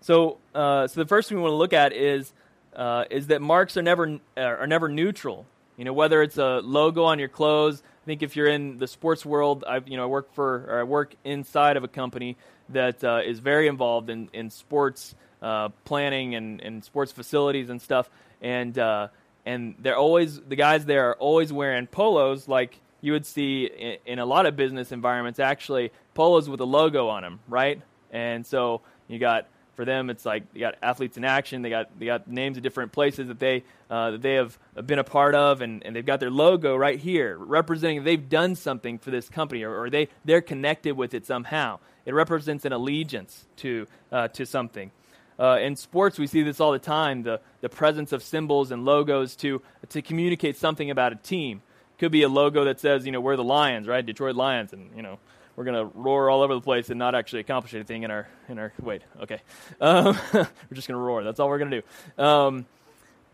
So, 0.00 0.38
uh, 0.54 0.86
so 0.86 1.00
the 1.00 1.08
first 1.08 1.28
thing 1.28 1.38
we 1.38 1.42
want 1.42 1.52
to 1.52 1.56
look 1.56 1.72
at 1.72 1.92
is, 1.92 2.32
uh, 2.76 3.04
is 3.10 3.26
that 3.28 3.42
marks 3.42 3.76
are 3.76 3.82
never, 3.82 4.18
are 4.36 4.66
never 4.66 4.88
neutral. 4.88 5.46
You 5.76 5.84
know, 5.84 5.92
whether 5.92 6.22
it's 6.22 6.38
a 6.38 6.60
logo 6.62 7.04
on 7.04 7.18
your 7.18 7.28
clothes, 7.28 7.82
I 8.02 8.06
think 8.06 8.22
if 8.22 8.36
you're 8.36 8.48
in 8.48 8.78
the 8.78 8.88
sports 8.88 9.24
world, 9.24 9.64
I 9.66 9.80
you 9.84 9.96
know 9.96 10.02
I 10.04 10.06
work 10.06 10.34
for 10.34 10.64
or 10.68 10.80
I 10.80 10.82
work 10.82 11.14
inside 11.24 11.76
of 11.76 11.84
a 11.84 11.88
company 11.88 12.36
that 12.70 13.02
uh, 13.02 13.20
is 13.24 13.38
very 13.38 13.68
involved 13.68 14.10
in, 14.10 14.28
in 14.32 14.50
sports 14.50 15.14
uh, 15.42 15.68
planning 15.84 16.34
and, 16.34 16.60
and 16.60 16.84
sports 16.84 17.12
facilities 17.12 17.70
and 17.70 17.80
stuff. 17.80 18.10
And 18.40 18.78
uh, 18.78 19.08
and 19.46 19.74
they're 19.78 19.96
always 19.96 20.40
the 20.40 20.56
guys 20.56 20.84
there 20.84 21.10
are 21.10 21.16
always 21.16 21.52
wearing 21.52 21.86
polos 21.86 22.48
like 22.48 22.78
you 23.00 23.12
would 23.12 23.24
see 23.24 23.64
in, 23.66 23.96
in, 24.04 24.18
a 24.18 24.26
lot 24.26 24.46
of 24.46 24.56
business 24.56 24.92
environments. 24.92 25.38
Actually, 25.38 25.90
polos 26.14 26.48
with 26.48 26.60
a 26.60 26.64
logo 26.64 27.08
on 27.08 27.22
them, 27.22 27.40
right? 27.48 27.80
And 28.10 28.46
so 28.46 28.82
you 29.06 29.18
got 29.18 29.46
for 29.78 29.84
them, 29.84 30.10
it's 30.10 30.26
like 30.26 30.42
you 30.54 30.60
got 30.60 30.74
athletes 30.82 31.16
in 31.16 31.24
action. 31.24 31.62
They 31.62 31.70
got 31.70 31.96
they 31.98 32.06
got 32.06 32.26
names 32.26 32.56
of 32.56 32.64
different 32.64 32.90
places 32.90 33.28
that 33.28 33.38
they 33.38 33.62
uh, 33.88 34.10
that 34.10 34.22
they 34.22 34.34
have 34.34 34.58
been 34.84 34.98
a 34.98 35.04
part 35.04 35.36
of, 35.36 35.62
and, 35.62 35.86
and 35.86 35.94
they've 35.94 36.04
got 36.04 36.18
their 36.18 36.32
logo 36.32 36.76
right 36.76 36.98
here, 36.98 37.38
representing 37.38 38.02
they've 38.02 38.28
done 38.28 38.56
something 38.56 38.98
for 38.98 39.12
this 39.12 39.28
company, 39.28 39.62
or, 39.62 39.82
or 39.82 39.88
they 39.88 40.08
they're 40.24 40.40
connected 40.40 40.96
with 40.96 41.14
it 41.14 41.26
somehow. 41.26 41.78
It 42.08 42.14
represents 42.14 42.64
an 42.64 42.72
allegiance 42.72 43.44
to, 43.58 43.86
uh, 44.10 44.28
to 44.28 44.46
something. 44.46 44.90
Uh, 45.38 45.58
in 45.60 45.76
sports, 45.76 46.18
we 46.18 46.26
see 46.26 46.42
this 46.42 46.58
all 46.58 46.72
the 46.72 46.78
time 46.78 47.22
the, 47.22 47.38
the 47.60 47.68
presence 47.68 48.12
of 48.12 48.22
symbols 48.22 48.70
and 48.70 48.86
logos 48.86 49.36
to, 49.36 49.60
to 49.90 50.00
communicate 50.00 50.56
something 50.56 50.90
about 50.90 51.12
a 51.12 51.16
team. 51.16 51.60
Could 51.98 52.10
be 52.10 52.22
a 52.22 52.28
logo 52.30 52.64
that 52.64 52.80
says, 52.80 53.04
you 53.04 53.12
know, 53.12 53.20
we're 53.20 53.36
the 53.36 53.44
Lions, 53.44 53.86
right? 53.86 54.04
Detroit 54.04 54.36
Lions, 54.36 54.72
and, 54.72 54.90
you 54.96 55.02
know, 55.02 55.18
we're 55.54 55.64
going 55.64 55.76
to 55.76 55.84
roar 55.98 56.30
all 56.30 56.40
over 56.40 56.54
the 56.54 56.62
place 56.62 56.88
and 56.88 56.98
not 56.98 57.14
actually 57.14 57.40
accomplish 57.40 57.74
anything 57.74 58.04
in 58.04 58.10
our, 58.10 58.26
in 58.48 58.58
our 58.58 58.72
wait, 58.80 59.02
okay. 59.20 59.42
Um, 59.82 60.18
we're 60.32 60.48
just 60.72 60.88
going 60.88 60.98
to 60.98 61.04
roar. 61.04 61.22
That's 61.22 61.38
all 61.38 61.48
we're 61.50 61.58
going 61.58 61.72
to 61.72 61.82
do. 61.82 62.24
Um, 62.24 62.66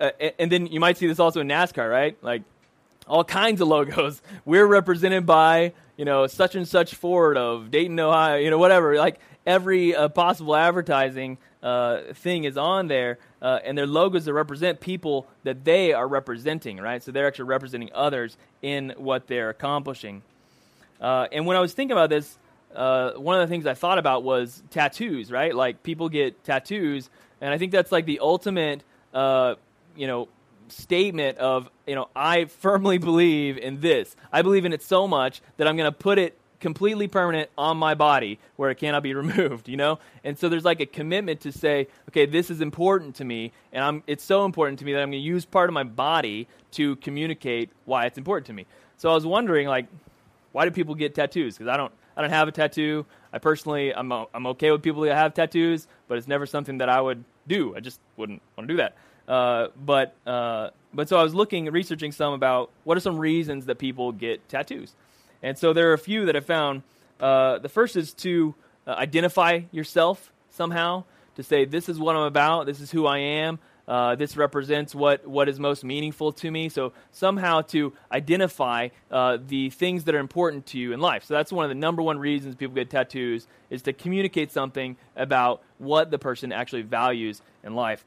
uh, 0.00 0.10
and 0.40 0.50
then 0.50 0.66
you 0.66 0.80
might 0.80 0.96
see 0.96 1.06
this 1.06 1.20
also 1.20 1.40
in 1.40 1.46
NASCAR, 1.46 1.88
right? 1.88 2.18
Like 2.24 2.42
all 3.06 3.24
kinds 3.24 3.60
of 3.60 3.68
logos. 3.68 4.20
We're 4.44 4.66
represented 4.66 5.26
by 5.26 5.74
you 5.96 6.04
know, 6.04 6.26
such 6.26 6.54
and 6.54 6.66
such 6.66 6.94
Ford 6.94 7.36
of 7.36 7.70
Dayton, 7.70 7.98
Ohio, 8.00 8.36
you 8.36 8.50
know, 8.50 8.58
whatever. 8.58 8.96
Like 8.96 9.20
every 9.46 9.94
uh, 9.94 10.08
possible 10.08 10.56
advertising 10.56 11.38
uh, 11.62 12.12
thing 12.14 12.44
is 12.44 12.56
on 12.56 12.88
there, 12.88 13.18
uh, 13.40 13.60
and 13.64 13.76
their 13.76 13.86
logos 13.86 14.24
that 14.26 14.34
represent 14.34 14.80
people 14.80 15.26
that 15.44 15.64
they 15.64 15.92
are 15.92 16.06
representing, 16.06 16.78
right? 16.78 17.02
So 17.02 17.12
they're 17.12 17.26
actually 17.26 17.46
representing 17.46 17.90
others 17.94 18.36
in 18.62 18.94
what 18.96 19.26
they're 19.26 19.50
accomplishing. 19.50 20.22
Uh, 21.00 21.26
and 21.32 21.46
when 21.46 21.56
I 21.56 21.60
was 21.60 21.72
thinking 21.72 21.92
about 21.92 22.10
this, 22.10 22.38
uh, 22.74 23.12
one 23.12 23.40
of 23.40 23.48
the 23.48 23.52
things 23.52 23.66
I 23.66 23.74
thought 23.74 23.98
about 23.98 24.24
was 24.24 24.62
tattoos, 24.70 25.30
right? 25.30 25.54
Like 25.54 25.82
people 25.82 26.08
get 26.08 26.42
tattoos, 26.44 27.08
and 27.40 27.52
I 27.52 27.58
think 27.58 27.72
that's 27.72 27.92
like 27.92 28.04
the 28.04 28.20
ultimate, 28.20 28.82
uh, 29.12 29.54
you 29.96 30.06
know, 30.06 30.28
statement 30.68 31.38
of, 31.38 31.68
you 31.86 31.94
know, 31.94 32.08
I 32.14 32.46
firmly 32.46 32.98
believe 32.98 33.58
in 33.58 33.80
this. 33.80 34.14
I 34.32 34.42
believe 34.42 34.64
in 34.64 34.72
it 34.72 34.82
so 34.82 35.06
much 35.06 35.42
that 35.56 35.66
I'm 35.66 35.76
going 35.76 35.90
to 35.90 35.96
put 35.96 36.18
it 36.18 36.38
completely 36.60 37.06
permanent 37.08 37.50
on 37.58 37.76
my 37.76 37.94
body 37.94 38.38
where 38.56 38.70
it 38.70 38.76
cannot 38.76 39.02
be 39.02 39.12
removed, 39.22 39.68
you 39.68 39.76
know? 39.76 39.98
And 40.24 40.38
so 40.38 40.48
there's 40.48 40.64
like 40.64 40.80
a 40.80 40.86
commitment 40.86 41.42
to 41.42 41.52
say, 41.52 41.88
okay, 42.08 42.26
this 42.26 42.50
is 42.50 42.60
important 42.60 43.16
to 43.16 43.24
me, 43.24 43.52
and 43.72 43.84
I'm, 43.84 44.02
it's 44.06 44.24
so 44.24 44.46
important 44.46 44.78
to 44.78 44.84
me 44.86 44.94
that 44.94 45.02
I'm 45.02 45.10
going 45.10 45.22
to 45.22 45.26
use 45.26 45.44
part 45.44 45.68
of 45.68 45.74
my 45.74 45.84
body 45.84 46.48
to 46.72 46.96
communicate 46.96 47.70
why 47.84 48.06
it's 48.06 48.16
important 48.16 48.46
to 48.46 48.52
me. 48.54 48.66
So 48.96 49.10
I 49.10 49.14
was 49.14 49.26
wondering, 49.26 49.68
like, 49.68 49.86
why 50.52 50.64
do 50.64 50.70
people 50.70 50.94
get 50.94 51.14
tattoos? 51.14 51.58
Because 51.58 51.68
I 51.70 51.76
don't, 51.76 51.92
I 52.16 52.22
don't 52.22 52.30
have 52.30 52.48
a 52.48 52.52
tattoo. 52.52 53.04
I 53.32 53.38
personally, 53.38 53.94
I'm, 53.94 54.10
I'm 54.10 54.46
okay 54.48 54.70
with 54.70 54.82
people 54.82 55.02
that 55.02 55.14
have 55.14 55.34
tattoos, 55.34 55.86
but 56.08 56.16
it's 56.16 56.28
never 56.28 56.46
something 56.46 56.78
that 56.78 56.88
I 56.88 57.00
would 57.00 57.24
do. 57.46 57.74
I 57.76 57.80
just 57.80 58.00
wouldn't 58.16 58.40
want 58.56 58.68
to 58.68 58.72
do 58.72 58.78
that. 58.78 58.96
Uh, 59.26 59.68
but 59.76 60.14
uh, 60.26 60.70
but 60.92 61.08
so 61.08 61.18
I 61.18 61.22
was 61.22 61.34
looking, 61.34 61.66
researching 61.66 62.12
some 62.12 62.34
about 62.34 62.70
what 62.84 62.96
are 62.96 63.00
some 63.00 63.18
reasons 63.18 63.66
that 63.66 63.78
people 63.78 64.12
get 64.12 64.46
tattoos, 64.48 64.92
and 65.42 65.56
so 65.56 65.72
there 65.72 65.90
are 65.90 65.94
a 65.94 65.98
few 65.98 66.26
that 66.26 66.36
I 66.36 66.40
found. 66.40 66.82
Uh, 67.18 67.58
the 67.58 67.68
first 67.68 67.96
is 67.96 68.12
to 68.12 68.54
uh, 68.86 68.90
identify 68.90 69.60
yourself 69.70 70.32
somehow, 70.50 71.04
to 71.36 71.42
say 71.42 71.64
this 71.64 71.88
is 71.88 71.98
what 71.98 72.16
I'm 72.16 72.22
about, 72.22 72.66
this 72.66 72.80
is 72.80 72.90
who 72.90 73.06
I 73.06 73.18
am. 73.18 73.58
Uh, 73.86 74.14
this 74.14 74.36
represents 74.36 74.94
what, 74.94 75.26
what 75.26 75.46
is 75.46 75.60
most 75.60 75.84
meaningful 75.84 76.32
to 76.32 76.50
me. 76.50 76.70
So, 76.70 76.94
somehow 77.12 77.60
to 77.62 77.92
identify 78.10 78.88
the 79.10 79.70
things 79.70 80.04
that 80.04 80.14
are 80.14 80.20
important 80.20 80.64
to 80.66 80.78
you 80.78 80.94
in 80.94 81.00
life. 81.00 81.24
So, 81.24 81.34
that's 81.34 81.52
one 81.52 81.66
of 81.66 81.68
the 81.68 81.74
number 81.74 82.02
one 82.02 82.18
reasons 82.18 82.54
people 82.54 82.74
get 82.74 82.88
tattoos, 82.88 83.46
is 83.68 83.82
to 83.82 83.92
communicate 83.92 84.52
something 84.52 84.96
about 85.16 85.62
what 85.78 86.10
the 86.10 86.18
person 86.18 86.50
actually 86.50 86.82
values 86.82 87.42
in 87.62 87.74
life. 87.74 88.04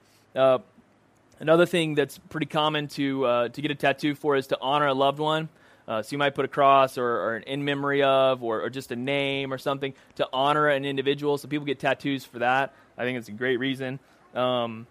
Another 1.39 1.65
thing 1.65 1.95
that's 1.95 2.17
pretty 2.17 2.47
common 2.47 2.87
to, 2.89 3.25
uh, 3.25 3.49
to 3.49 3.61
get 3.61 3.71
a 3.71 3.75
tattoo 3.75 4.15
for 4.15 4.35
is 4.35 4.47
to 4.47 4.57
honor 4.59 4.87
a 4.87 4.93
loved 4.93 5.19
one. 5.19 5.49
Uh, 5.87 6.01
so 6.01 6.13
you 6.13 6.17
might 6.17 6.35
put 6.35 6.43
a 6.43 6.49
cross 6.49 6.97
or, 6.97 7.05
or 7.05 7.35
an 7.37 7.43
in 7.43 7.63
memory 7.63 8.03
of, 8.03 8.43
or, 8.43 8.61
or, 8.61 8.69
just 8.69 8.91
a 8.91 8.95
name 8.95 9.53
or 9.53 9.57
something 9.57 9.93
to 10.15 10.27
honor 10.33 10.67
an 10.67 10.83
individual. 10.83 11.37
So 11.37 11.47
people 11.47 11.65
get 11.65 11.79
tattoos 11.79 12.25
for 12.25 12.39
that. 12.39 12.73
I 12.97 13.03
think 13.03 13.17
it's 13.17 13.29
a 13.29 13.33
great 13.33 13.57
reason. 13.57 13.99
Um, 14.35 14.85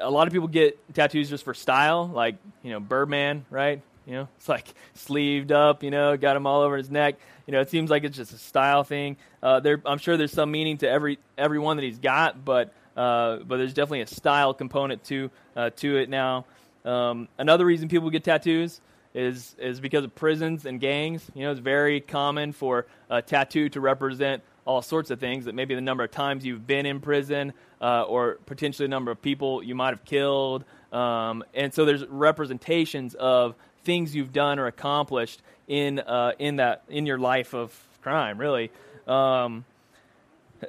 a 0.00 0.10
lot 0.10 0.26
of 0.26 0.32
people 0.32 0.48
get 0.48 0.78
tattoos 0.94 1.28
just 1.28 1.44
for 1.44 1.54
style, 1.54 2.06
like 2.06 2.36
you 2.62 2.70
know 2.70 2.80
Birdman, 2.80 3.44
right? 3.50 3.82
You 4.06 4.14
know, 4.14 4.28
it's 4.36 4.48
like 4.48 4.74
sleeved 4.94 5.52
up. 5.52 5.82
You 5.82 5.90
know, 5.90 6.16
got 6.16 6.36
him 6.36 6.46
all 6.46 6.62
over 6.62 6.76
his 6.76 6.90
neck. 6.90 7.16
You 7.46 7.52
know, 7.52 7.60
it 7.60 7.70
seems 7.70 7.90
like 7.90 8.04
it's 8.04 8.16
just 8.16 8.32
a 8.32 8.38
style 8.38 8.84
thing. 8.84 9.16
Uh, 9.42 9.60
there, 9.60 9.80
I'm 9.84 9.98
sure 9.98 10.16
there's 10.16 10.32
some 10.32 10.50
meaning 10.50 10.78
to 10.78 10.88
every 10.88 11.18
every 11.36 11.58
one 11.58 11.76
that 11.76 11.82
he's 11.82 11.98
got, 11.98 12.44
but 12.44 12.72
uh, 12.96 13.38
but 13.38 13.56
there's 13.56 13.74
definitely 13.74 14.02
a 14.02 14.06
style 14.06 14.54
component 14.54 15.04
to 15.04 15.30
uh, 15.56 15.70
to 15.76 15.96
it 15.96 16.08
now. 16.08 16.44
Um, 16.84 17.28
another 17.38 17.64
reason 17.64 17.88
people 17.88 18.10
get 18.10 18.24
tattoos 18.24 18.80
is 19.14 19.54
is 19.58 19.80
because 19.80 20.04
of 20.04 20.14
prisons 20.14 20.66
and 20.66 20.80
gangs. 20.80 21.30
You 21.34 21.44
know, 21.44 21.50
it's 21.52 21.60
very 21.60 22.00
common 22.00 22.52
for 22.52 22.86
a 23.08 23.22
tattoo 23.22 23.68
to 23.70 23.80
represent 23.80 24.42
all 24.64 24.82
sorts 24.82 25.10
of 25.10 25.20
things. 25.20 25.46
That 25.46 25.54
maybe 25.54 25.74
the 25.74 25.80
number 25.80 26.04
of 26.04 26.10
times 26.10 26.44
you've 26.44 26.66
been 26.66 26.86
in 26.86 27.00
prison, 27.00 27.52
uh, 27.80 28.02
or 28.02 28.38
potentially 28.46 28.86
the 28.86 28.90
number 28.90 29.10
of 29.10 29.22
people 29.22 29.62
you 29.62 29.74
might 29.74 29.90
have 29.90 30.04
killed. 30.04 30.64
Um, 30.92 31.44
and 31.54 31.72
so 31.72 31.84
there's 31.84 32.04
representations 32.06 33.14
of 33.14 33.54
things 33.84 34.14
you've 34.14 34.32
done 34.32 34.58
or 34.58 34.66
accomplished 34.66 35.42
in 35.68 36.00
uh, 36.00 36.32
in 36.38 36.56
that 36.56 36.82
in 36.88 37.06
your 37.06 37.18
life 37.18 37.54
of 37.54 37.72
crime. 38.02 38.38
Really, 38.38 38.70
um, 39.06 39.64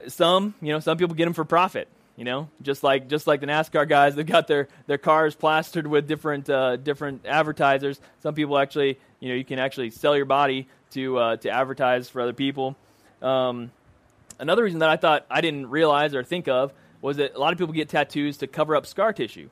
some 0.08 0.54
you 0.62 0.72
know 0.72 0.80
some 0.80 0.98
people 0.98 1.16
get 1.16 1.26
them 1.26 1.34
for 1.34 1.46
profit. 1.46 1.88
You 2.18 2.24
know, 2.24 2.50
just 2.62 2.82
like 2.82 3.10
just 3.10 3.28
like 3.28 3.42
the 3.42 3.48
NASCAR 3.48 3.90
guys, 3.90 4.16
they've 4.16 4.26
got 4.26 4.48
their, 4.48 4.70
their 4.88 4.98
cars 4.98 5.36
plastered 5.36 5.86
with 5.86 6.08
different 6.08 6.50
uh, 6.50 6.78
different 6.78 7.26
advertisers. 7.26 8.00
Some 8.22 8.36
people 8.36 8.58
actually, 8.58 9.00
you 9.20 9.30
know, 9.30 9.36
you 9.36 9.44
can 9.44 9.60
actually 9.60 9.90
sell 9.90 10.16
your 10.16 10.26
body 10.26 10.70
to 10.92 11.18
uh, 11.18 11.36
to 11.38 11.50
advertise 11.50 12.10
for 12.10 12.22
other 12.22 12.34
people. 12.34 12.78
Um, 13.22 13.72
another 14.40 14.64
reason 14.64 14.80
that 14.80 14.90
I 14.90 14.96
thought 14.96 15.26
I 15.30 15.42
didn't 15.42 15.70
realize 15.70 16.16
or 16.16 16.24
think 16.24 16.48
of 16.48 16.72
was 17.02 17.18
that 17.18 17.36
a 17.36 17.40
lot 17.40 17.52
of 17.52 17.60
people 17.60 17.74
get 17.74 17.90
tattoos 17.90 18.38
to 18.38 18.48
cover 18.48 18.78
up 18.78 18.86
scar 18.86 19.12
tissue. 19.12 19.50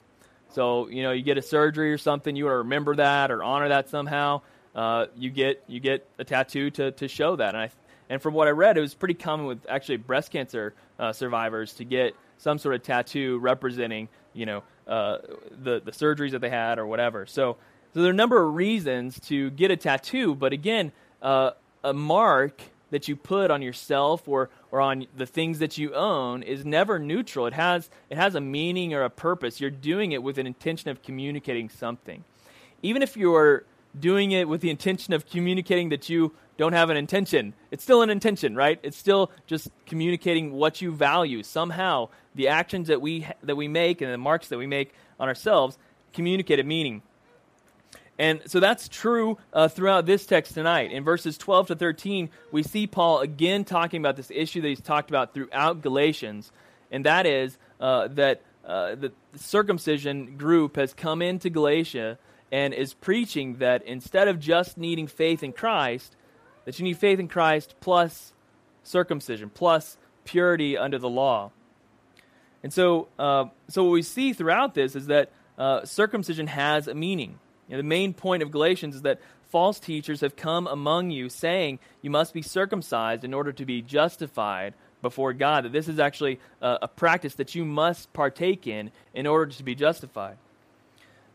So 0.51 0.87
you 0.87 1.03
know, 1.03 1.11
you 1.11 1.21
get 1.21 1.37
a 1.37 1.41
surgery 1.41 1.91
or 1.91 1.97
something, 1.97 2.33
you 2.35 2.45
want 2.45 2.53
to 2.53 2.57
remember 2.59 2.95
that 2.95 3.29
or 3.29 3.43
honor 3.43 3.69
that 3.69 3.89
somehow. 3.89 4.41
Uh, 4.73 5.07
you 5.17 5.29
get 5.29 5.63
you 5.67 5.81
get 5.81 6.07
a 6.17 6.23
tattoo 6.23 6.71
to 6.71 6.91
to 6.93 7.09
show 7.09 7.35
that. 7.35 7.55
And 7.55 7.57
I 7.57 7.69
and 8.09 8.21
from 8.21 8.33
what 8.33 8.47
I 8.47 8.51
read, 8.51 8.77
it 8.77 8.81
was 8.81 8.93
pretty 8.93 9.15
common 9.15 9.47
with 9.47 9.65
actually 9.67 9.97
breast 9.97 10.31
cancer 10.31 10.73
uh, 10.99 11.13
survivors 11.13 11.73
to 11.73 11.83
get 11.83 12.15
some 12.43 12.57
sort 12.57 12.75
of 12.75 12.83
tattoo 12.83 13.39
representing, 13.39 14.09
you 14.33 14.45
know, 14.45 14.63
uh, 14.85 15.19
the 15.63 15.81
the 15.83 15.91
surgeries 15.91 16.31
that 16.31 16.41
they 16.41 16.49
had 16.49 16.77
or 16.77 16.85
whatever. 16.85 17.25
So, 17.25 17.55
so 17.93 18.01
there 18.01 18.09
are 18.09 18.11
a 18.11 18.15
number 18.15 18.43
of 18.43 18.53
reasons 18.53 19.19
to 19.21 19.49
get 19.51 19.71
a 19.71 19.77
tattoo, 19.77 20.35
but 20.35 20.51
again, 20.51 20.91
uh, 21.21 21.51
a 21.83 21.93
mark 21.93 22.61
that 22.91 23.07
you 23.07 23.15
put 23.15 23.49
on 23.49 23.61
yourself 23.61 24.27
or 24.27 24.49
or 24.71 24.81
on 24.81 25.07
the 25.15 25.25
things 25.25 25.59
that 25.59 25.77
you 25.77 25.93
own 25.95 26.43
is 26.43 26.65
never 26.65 26.99
neutral. 26.99 27.47
It 27.47 27.53
has 27.53 27.89
it 28.09 28.17
has 28.17 28.35
a 28.35 28.41
meaning 28.41 28.93
or 28.93 29.03
a 29.03 29.09
purpose. 29.09 29.61
You're 29.61 29.71
doing 29.71 30.11
it 30.11 30.21
with 30.21 30.37
an 30.37 30.45
intention 30.45 30.89
of 30.89 31.01
communicating 31.01 31.69
something, 31.69 32.25
even 32.81 33.01
if 33.01 33.15
you're 33.15 33.63
doing 33.97 34.31
it 34.31 34.49
with 34.49 34.61
the 34.61 34.69
intention 34.69 35.13
of 35.13 35.25
communicating 35.25 35.89
that 35.89 36.09
you 36.09 36.33
don't 36.57 36.73
have 36.73 36.89
an 36.89 36.97
intention. 36.97 37.53
It's 37.71 37.83
still 37.83 38.01
an 38.01 38.09
intention, 38.09 38.55
right? 38.55 38.79
It's 38.83 38.97
still 38.97 39.31
just 39.47 39.69
communicating 39.85 40.53
what 40.53 40.81
you 40.81 40.91
value. 40.91 41.43
Somehow, 41.43 42.09
the 42.35 42.49
actions 42.49 42.87
that 42.87 43.01
we 43.01 43.27
that 43.43 43.55
we 43.55 43.67
make 43.67 44.01
and 44.01 44.11
the 44.11 44.17
marks 44.17 44.49
that 44.49 44.57
we 44.57 44.67
make 44.67 44.93
on 45.19 45.27
ourselves 45.27 45.77
communicate 46.13 46.59
a 46.59 46.63
meaning. 46.63 47.01
And 48.19 48.41
so 48.45 48.59
that's 48.59 48.87
true 48.87 49.39
uh, 49.51 49.67
throughout 49.67 50.05
this 50.05 50.25
text 50.27 50.53
tonight. 50.53 50.91
In 50.91 51.03
verses 51.03 51.37
12 51.37 51.67
to 51.67 51.75
13, 51.75 52.29
we 52.51 52.61
see 52.61 52.85
Paul 52.85 53.21
again 53.21 53.65
talking 53.65 53.99
about 53.99 54.17
this 54.17 54.29
issue 54.29 54.61
that 54.61 54.67
he's 54.67 54.81
talked 54.81 55.09
about 55.09 55.33
throughout 55.33 55.81
Galatians, 55.81 56.51
and 56.91 57.05
that 57.05 57.25
is 57.25 57.57
uh, 57.79 58.09
that 58.09 58.41
uh, 58.63 58.95
the 58.95 59.11
circumcision 59.35 60.37
group 60.37 60.75
has 60.75 60.93
come 60.93 61.21
into 61.21 61.49
Galatia 61.49 62.19
and 62.51 62.73
is 62.73 62.93
preaching 62.93 63.55
that 63.55 63.83
instead 63.83 64.27
of 64.27 64.39
just 64.39 64.77
needing 64.77 65.07
faith 65.07 65.41
in 65.41 65.51
Christ, 65.51 66.15
that 66.65 66.79
you 66.79 66.83
need 66.83 66.97
faith 66.97 67.19
in 67.19 67.27
Christ 67.27 67.75
plus 67.79 68.33
circumcision, 68.83 69.49
plus 69.49 69.97
purity 70.25 70.77
under 70.77 70.97
the 70.97 71.09
law. 71.09 71.51
And 72.61 72.71
so, 72.71 73.09
uh, 73.19 73.45
so 73.67 73.83
what 73.83 73.91
we 73.91 74.01
see 74.01 74.33
throughout 74.33 74.73
this 74.73 74.95
is 74.95 75.07
that 75.07 75.31
uh, 75.57 75.85
circumcision 75.85 76.47
has 76.47 76.87
a 76.87 76.93
meaning. 76.93 77.39
You 77.67 77.75
know, 77.75 77.77
the 77.77 77.87
main 77.87 78.13
point 78.13 78.43
of 78.43 78.51
Galatians 78.51 78.95
is 78.95 79.01
that 79.03 79.19
false 79.49 79.79
teachers 79.79 80.21
have 80.21 80.35
come 80.35 80.67
among 80.67 81.11
you 81.11 81.29
saying 81.29 81.79
you 82.01 82.09
must 82.09 82.33
be 82.33 82.41
circumcised 82.41 83.23
in 83.23 83.33
order 83.33 83.51
to 83.51 83.65
be 83.65 83.81
justified 83.81 84.73
before 85.03 85.33
God, 85.33 85.65
that 85.65 85.71
this 85.73 85.87
is 85.87 85.99
actually 85.99 86.39
a, 86.61 86.87
practice 86.87 87.35
that 87.35 87.53
you 87.53 87.65
must 87.65 88.11
partake 88.13 88.65
in 88.65 88.89
in 89.13 89.27
order 89.27 89.51
to 89.51 89.63
be 89.63 89.75
justified. 89.75 90.37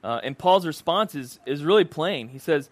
Uh, 0.03 0.21
and 0.25 0.39
Paul's 0.39 0.67
response 0.67 1.15
is, 1.15 1.39
is 1.45 1.63
really 1.63 1.85
plain. 1.85 2.29
He 2.29 2.39
says, 2.39 2.71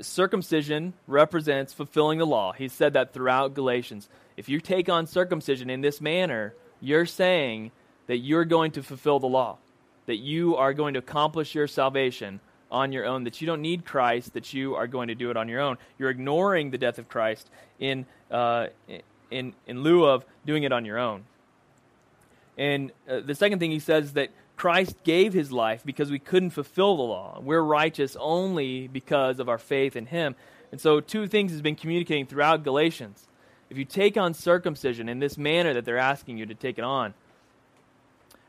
circumcision 0.00 0.94
represents 1.06 1.72
fulfilling 1.72 2.18
the 2.18 2.26
law. 2.26 2.52
He 2.52 2.68
said 2.68 2.94
that 2.94 3.12
throughout 3.12 3.54
Galatians. 3.54 4.08
If 4.36 4.48
you 4.48 4.60
take 4.60 4.88
on 4.88 5.06
circumcision 5.06 5.70
in 5.70 5.80
this 5.80 6.00
manner, 6.00 6.54
you're 6.80 7.06
saying 7.06 7.70
that 8.06 8.18
you're 8.18 8.44
going 8.44 8.72
to 8.72 8.82
fulfill 8.82 9.18
the 9.18 9.26
law, 9.26 9.58
that 10.06 10.16
you 10.16 10.56
are 10.56 10.74
going 10.74 10.94
to 10.94 10.98
accomplish 10.98 11.54
your 11.54 11.66
salvation 11.66 12.40
on 12.70 12.92
your 12.92 13.06
own, 13.06 13.24
that 13.24 13.40
you 13.40 13.46
don't 13.46 13.62
need 13.62 13.84
Christ, 13.84 14.34
that 14.34 14.52
you 14.52 14.74
are 14.74 14.86
going 14.86 15.08
to 15.08 15.14
do 15.14 15.30
it 15.30 15.36
on 15.36 15.48
your 15.48 15.60
own. 15.60 15.78
You're 15.98 16.10
ignoring 16.10 16.70
the 16.70 16.78
death 16.78 16.98
of 16.98 17.08
Christ 17.08 17.48
in, 17.78 18.04
uh, 18.30 18.66
in, 19.30 19.54
in 19.66 19.82
lieu 19.82 20.04
of 20.04 20.24
doing 20.44 20.64
it 20.64 20.72
on 20.72 20.84
your 20.84 20.98
own. 20.98 21.24
And 22.58 22.92
uh, 23.08 23.20
the 23.20 23.34
second 23.34 23.58
thing 23.58 23.70
he 23.70 23.78
says 23.78 24.12
that 24.14 24.30
Christ 24.56 24.96
gave 25.04 25.32
his 25.32 25.50
life 25.50 25.82
because 25.84 26.10
we 26.10 26.18
couldn't 26.18 26.50
fulfill 26.50 26.96
the 26.96 27.02
law. 27.02 27.40
We're 27.42 27.62
righteous 27.62 28.16
only 28.18 28.88
because 28.88 29.40
of 29.40 29.48
our 29.48 29.58
faith 29.58 29.96
in 29.96 30.06
him. 30.06 30.36
And 30.70 30.80
so, 30.80 31.00
two 31.00 31.26
things 31.26 31.52
has 31.52 31.60
been 31.60 31.76
communicating 31.76 32.26
throughout 32.26 32.64
Galatians. 32.64 33.26
If 33.70 33.78
you 33.78 33.84
take 33.84 34.16
on 34.16 34.34
circumcision 34.34 35.08
in 35.08 35.18
this 35.18 35.36
manner 35.36 35.74
that 35.74 35.84
they're 35.84 35.98
asking 35.98 36.38
you 36.38 36.46
to 36.46 36.54
take 36.54 36.78
it 36.78 36.84
on, 36.84 37.14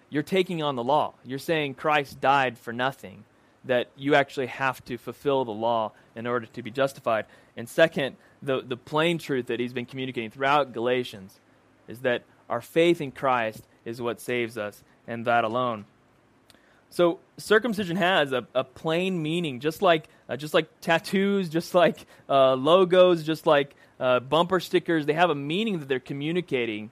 you're 0.09 0.23
taking 0.23 0.61
on 0.61 0.75
the 0.75 0.83
law. 0.83 1.13
You're 1.23 1.39
saying 1.39 1.75
Christ 1.75 2.21
died 2.21 2.57
for 2.57 2.71
nothing, 2.71 3.23
that 3.63 3.87
you 3.95 4.15
actually 4.15 4.47
have 4.47 4.83
to 4.85 4.97
fulfill 4.97 5.45
the 5.45 5.51
law 5.51 5.91
in 6.15 6.27
order 6.27 6.45
to 6.45 6.63
be 6.63 6.71
justified. 6.71 7.25
And 7.57 7.67
second, 7.67 8.15
the, 8.41 8.61
the 8.61 8.77
plain 8.77 9.17
truth 9.17 9.47
that 9.47 9.59
he's 9.59 9.73
been 9.73 9.85
communicating 9.85 10.29
throughout 10.29 10.73
Galatians 10.73 11.39
is 11.87 11.99
that 12.01 12.23
our 12.49 12.61
faith 12.61 13.01
in 13.01 13.11
Christ 13.11 13.63
is 13.83 14.01
what 14.01 14.21
saves 14.21 14.57
us, 14.57 14.83
and 15.07 15.25
that 15.25 15.43
alone. 15.43 15.85
So 16.95 17.19
circumcision 17.35 17.97
has 17.97 18.31
a, 18.31 18.47
a 18.55 18.63
plain 18.63 19.21
meaning, 19.21 19.59
just 19.59 19.81
like 19.81 20.07
uh, 20.29 20.37
just 20.37 20.53
like 20.53 20.69
tattoos, 20.79 21.49
just 21.49 21.75
like 21.75 22.05
uh, 22.29 22.53
logos, 22.53 23.25
just 23.25 23.45
like 23.45 23.75
uh, 23.99 24.21
bumper 24.21 24.61
stickers. 24.61 25.05
They 25.05 25.11
have 25.11 25.29
a 25.29 25.35
meaning 25.35 25.79
that 25.79 25.89
they're 25.89 25.99
communicating, 25.99 26.91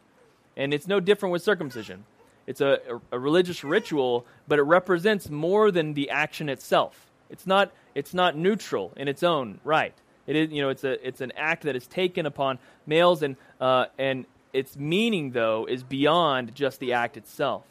and 0.58 0.74
it's 0.74 0.90
no 0.90 1.00
different 1.00 1.32
with 1.32 1.42
circumcision. 1.42 2.04
It's 2.48 2.60
a, 2.60 2.80
a, 3.12 3.16
a 3.16 3.20
religious 3.20 3.64
ritual, 3.64 4.26
but 4.46 4.60
it 4.60 4.64
represents 4.64 5.30
more 5.30 5.72
than 5.72 5.94
the 5.94 6.10
action 6.10 6.50
itself. 6.50 7.10
It's 7.30 7.48
not 7.48 7.72
it's 7.96 8.14
not 8.14 8.36
neutral 8.36 8.92
in 8.98 9.08
its 9.08 9.24
own 9.24 9.62
right. 9.64 9.96
It 10.28 10.36
is 10.36 10.52
you 10.52 10.62
know 10.62 10.68
it's 10.68 10.84
a 10.84 11.08
it's 11.08 11.22
an 11.22 11.32
act 11.38 11.64
that 11.64 11.78
is 11.78 11.88
taken 11.88 12.26
upon 12.26 12.60
males 12.86 13.24
and 13.24 13.38
uh, 13.62 13.86
and 13.98 14.26
its 14.52 14.76
meaning 14.76 15.32
though 15.32 15.66
is 15.66 15.82
beyond 15.82 16.54
just 16.56 16.82
the 16.82 16.92
act 16.92 17.16
itself. 17.16 17.64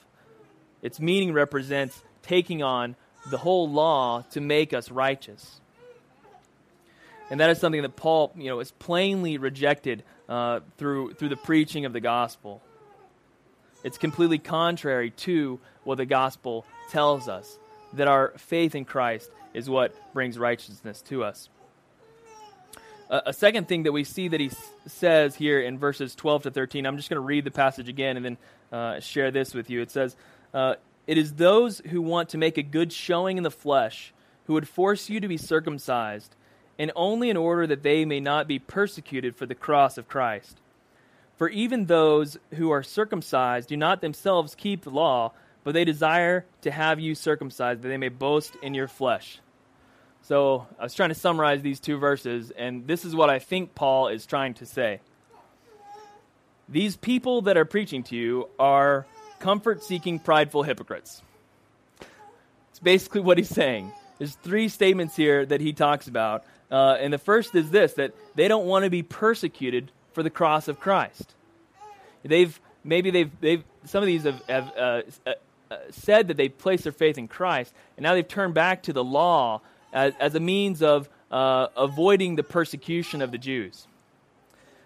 Its 0.81 0.99
meaning 0.99 1.35
represents 1.35 2.03
taking 2.23 2.63
on 2.63 2.97
the 3.31 3.39
whole 3.39 3.69
law 3.69 4.23
to 4.33 4.41
make 4.41 4.73
us 4.73 4.91
righteous. 4.91 5.61
And 7.31 7.41
that 7.41 7.51
is 7.51 7.59
something 7.59 7.83
that 7.83 7.97
Paul, 7.97 8.33
you 8.37 8.49
know, 8.49 8.61
is 8.61 8.73
plainly 8.73 9.39
rejected 9.39 10.03
uh, 10.29 10.61
through 10.77 11.15
through 11.15 11.31
the 11.31 11.37
preaching 11.37 11.85
of 11.85 11.93
the 11.93 12.01
gospel. 12.01 12.63
It's 13.85 13.99
completely 13.99 14.39
contrary 14.39 15.11
to 15.11 15.59
what 15.85 15.97
the 15.97 16.07
gospel 16.07 16.65
tells 16.91 17.29
us 17.29 17.59
that 17.95 18.09
our 18.09 18.33
faith 18.37 18.75
in 18.75 18.85
Christ 18.85 19.31
is 19.55 19.69
what 19.69 19.95
brings 20.13 20.39
righteousness 20.39 21.03
to 21.03 21.25
us. 21.25 21.49
Uh, 23.11 23.21
a 23.27 23.33
second 23.33 23.69
thing 23.69 23.83
that 23.83 23.93
we 23.93 24.05
see 24.05 24.29
that 24.29 24.41
he 24.41 24.47
s- 24.47 24.71
says 24.87 25.35
here 25.35 25.61
in 25.61 25.79
verses 25.79 26.15
12 26.15 26.45
to 26.45 26.51
13, 26.51 26.87
I'm 26.87 26.97
just 26.97 27.11
going 27.11 27.17
to 27.17 27.21
read 27.21 27.45
the 27.45 27.51
passage 27.51 27.89
again 27.89 28.17
and 28.17 28.25
then 28.25 28.37
uh, 28.73 29.01
share 29.01 29.31
this 29.31 29.53
with 29.53 29.69
you. 29.69 29.83
It 29.83 29.91
says, 29.91 30.17
uh, 30.55 30.77
It 31.07 31.19
is 31.19 31.35
those 31.35 31.81
who 31.91 32.01
want 32.01 32.29
to 32.31 32.39
make 32.39 32.59
a 32.59 32.63
good 32.63 32.93
showing 32.93 33.37
in 33.37 33.43
the 33.43 33.51
flesh 33.51 34.13
who 34.47 34.55
would 34.55 34.69
force 34.69 35.09
you 35.11 35.21
to 35.21 35.29
be 35.29 35.37
circumcised, 35.37 36.35
and 36.79 36.91
only 36.97 37.31
in 37.31 37.37
order 37.37 37.67
that 37.67 37.83
they 37.83 38.05
may 38.05 38.21
not 38.21 38.49
be 38.49 38.59
persecuted 38.59 39.37
for 39.37 39.47
the 39.47 39.55
cross 39.55 39.99
of 39.99 40.09
Christ. 40.09 40.59
For 41.37 41.49
even 41.49 41.87
those 41.87 42.39
who 42.55 42.71
are 42.71 42.83
circumcised 42.83 43.69
do 43.69 43.77
not 43.77 44.01
themselves 44.01 44.55
keep 44.55 44.83
the 44.83 44.91
law, 44.91 45.33
but 45.65 45.75
they 45.75 45.85
desire 45.85 46.45
to 46.63 46.71
have 46.71 46.99
you 46.99 47.15
circumcised, 47.15 47.83
that 47.83 47.89
they 47.89 47.97
may 47.97 48.09
boast 48.09 48.57
in 48.63 48.75
your 48.75 48.89
flesh. 48.89 49.39
So 50.23 50.67
I 50.79 50.85
was 50.85 50.95
trying 50.95 51.09
to 51.09 51.15
summarize 51.15 51.63
these 51.63 51.81
two 51.81 51.99
verses, 51.99 52.53
and 52.53 52.87
this 52.87 53.05
is 53.05 53.15
what 53.15 53.31
I 53.31 53.39
think 53.39 53.75
Paul 53.75 54.09
is 54.09 54.25
trying 54.25 54.55
to 54.55 54.67
say. 54.67 55.01
These 56.69 56.97
people 56.97 57.43
that 57.43 57.57
are 57.57 57.65
preaching 57.65 58.03
to 58.05 58.17
you 58.17 58.49
are 58.59 59.07
comfort 59.43 59.83
seeking, 59.83 60.21
prideful 60.21 60.63
hypocrites. 60.63 61.21
It's 62.71 62.79
basically 62.79 63.21
what 63.21 63.39
he's 63.39 63.49
saying. 63.49 63.93
There's 64.19 64.37
three 64.37 64.69
statements 64.69 65.17
here 65.17 65.45
that 65.45 65.61
he 65.61 65.73
talks 65.73 66.07
about. 66.07 66.45
Uh, 66.71 66.97
and 67.01 67.13
the 67.13 67.19
first 67.19 67.55
is 67.55 67.71
this 67.71 67.95
that 67.95 68.15
they 68.37 68.47
don't 68.47 68.67
want 68.67 68.85
to 68.85 68.91
be 68.91 69.03
persecuted 69.03 69.91
for 70.13 70.23
the 70.23 70.31
cross 70.31 70.69
of 70.69 70.79
Christ. 70.79 71.35
They've 72.23 72.59
maybe 72.85 73.11
they've 73.11 73.31
they've 73.41 73.65
some 73.85 74.03
of 74.03 74.07
these 74.07 74.23
have, 74.23 74.41
have 74.49 74.73
uh, 74.77 75.03
uh, 75.27 75.33
uh, 75.71 75.77
said 75.91 76.29
that 76.29 76.37
they've 76.37 76.57
placed 76.57 76.85
their 76.85 76.93
faith 76.93 77.19
in 77.19 77.27
Christ, 77.27 77.75
and 77.97 78.05
now 78.05 78.15
they've 78.15 78.27
turned 78.27 78.55
back 78.55 78.85
to 78.85 78.93
the 78.93 79.03
law 79.03 79.61
as, 79.93 80.15
as 80.21 80.37
a 80.37 80.41
means 80.41 80.83
of 80.83 81.09
uh, 81.33 81.67
avoiding 81.77 82.37
the 82.37 82.45
persecution 82.45 83.21
of 83.21 83.33
the 83.33 83.39
Jews. 83.39 83.89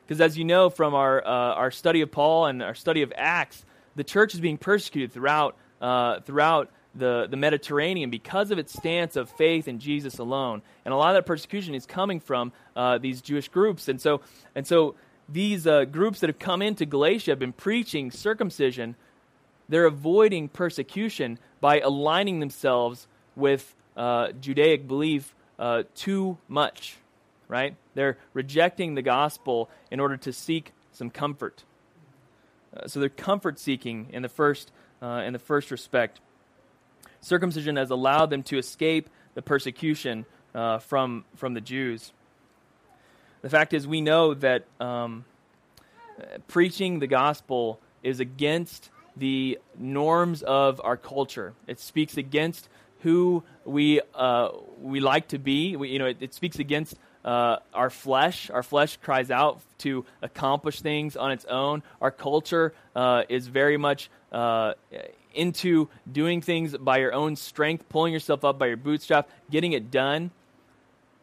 Because 0.06 0.20
as 0.20 0.38
you 0.38 0.44
know 0.44 0.70
from 0.70 0.94
our 0.94 1.24
uh, 1.24 1.54
our 1.54 1.70
study 1.70 2.00
of 2.00 2.10
Paul 2.10 2.46
and 2.46 2.62
our 2.62 2.74
study 2.74 3.02
of 3.02 3.12
Acts, 3.16 3.66
the 3.96 4.04
church 4.04 4.34
is 4.34 4.40
being 4.40 4.58
persecuted 4.58 5.12
throughout 5.12 5.56
uh, 5.80 6.20
throughout 6.20 6.70
the, 6.94 7.26
the 7.28 7.36
Mediterranean 7.36 8.10
because 8.10 8.50
of 8.50 8.58
its 8.58 8.72
stance 8.72 9.16
of 9.16 9.28
faith 9.30 9.68
in 9.68 9.78
Jesus 9.78 10.18
alone. 10.18 10.62
And 10.84 10.94
a 10.94 10.96
lot 10.96 11.10
of 11.10 11.14
that 11.16 11.26
persecution 11.26 11.74
is 11.74 11.86
coming 11.86 12.20
from 12.20 12.52
uh, 12.74 12.98
these 12.98 13.20
Jewish 13.20 13.48
groups. 13.48 13.88
And 13.88 14.00
so, 14.00 14.20
and 14.54 14.66
so 14.66 14.94
these 15.28 15.66
uh, 15.66 15.84
groups 15.84 16.20
that 16.20 16.30
have 16.30 16.38
come 16.38 16.62
into 16.62 16.86
Galatia 16.86 17.32
have 17.32 17.38
been 17.38 17.52
preaching 17.52 18.10
circumcision. 18.10 18.96
They're 19.68 19.86
avoiding 19.86 20.48
persecution 20.48 21.38
by 21.60 21.80
aligning 21.80 22.40
themselves 22.40 23.06
with 23.34 23.74
uh, 23.96 24.32
Judaic 24.32 24.86
belief 24.86 25.34
uh, 25.58 25.82
too 25.94 26.38
much, 26.48 26.96
right? 27.48 27.74
They're 27.94 28.18
rejecting 28.32 28.94
the 28.94 29.02
gospel 29.02 29.68
in 29.90 30.00
order 30.00 30.16
to 30.18 30.32
seek 30.32 30.72
some 30.92 31.10
comfort. 31.10 31.64
Uh, 32.76 32.86
so 32.86 33.00
they're 33.00 33.08
comfort 33.08 33.58
seeking 33.58 34.08
in 34.12 34.22
the 34.22 34.28
first 34.28 34.70
uh, 35.02 35.22
in 35.24 35.32
the 35.32 35.38
first 35.38 35.70
respect 35.70 36.20
circumcision 37.26 37.76
has 37.76 37.90
allowed 37.90 38.30
them 38.30 38.42
to 38.44 38.56
escape 38.56 39.10
the 39.34 39.42
persecution 39.42 40.24
uh, 40.54 40.78
from, 40.78 41.24
from 41.34 41.54
the 41.54 41.60
Jews. 41.60 42.12
The 43.42 43.50
fact 43.50 43.74
is, 43.74 43.86
we 43.86 44.00
know 44.00 44.34
that 44.34 44.64
um, 44.80 45.24
preaching 46.46 47.00
the 47.00 47.06
gospel 47.06 47.80
is 48.02 48.20
against 48.20 48.90
the 49.16 49.58
norms 49.76 50.42
of 50.42 50.80
our 50.84 50.96
culture. 50.96 51.54
It 51.66 51.80
speaks 51.80 52.16
against 52.16 52.68
who 53.00 53.42
we, 53.64 54.00
uh, 54.14 54.50
we 54.80 55.00
like 55.00 55.28
to 55.28 55.38
be. 55.38 55.76
We, 55.76 55.90
you 55.90 55.98
know, 55.98 56.06
it, 56.06 56.18
it 56.20 56.34
speaks 56.34 56.58
against 56.58 56.94
uh, 57.26 57.58
our 57.74 57.90
flesh. 57.90 58.50
Our 58.50 58.62
flesh 58.62 58.96
cries 58.98 59.30
out 59.30 59.60
to 59.78 60.06
accomplish 60.22 60.80
things 60.80 61.16
on 61.16 61.32
its 61.32 61.44
own. 61.44 61.82
Our 62.00 62.12
culture 62.12 62.72
uh, 62.94 63.24
is 63.28 63.48
very 63.48 63.76
much 63.76 64.08
uh, 64.30 64.74
into 65.34 65.88
doing 66.10 66.40
things 66.40 66.76
by 66.76 66.98
your 66.98 67.12
own 67.12 67.36
strength, 67.36 67.88
pulling 67.88 68.12
yourself 68.12 68.44
up 68.44 68.58
by 68.58 68.68
your 68.68 68.76
bootstrap, 68.76 69.28
getting 69.50 69.72
it 69.72 69.90
done. 69.90 70.30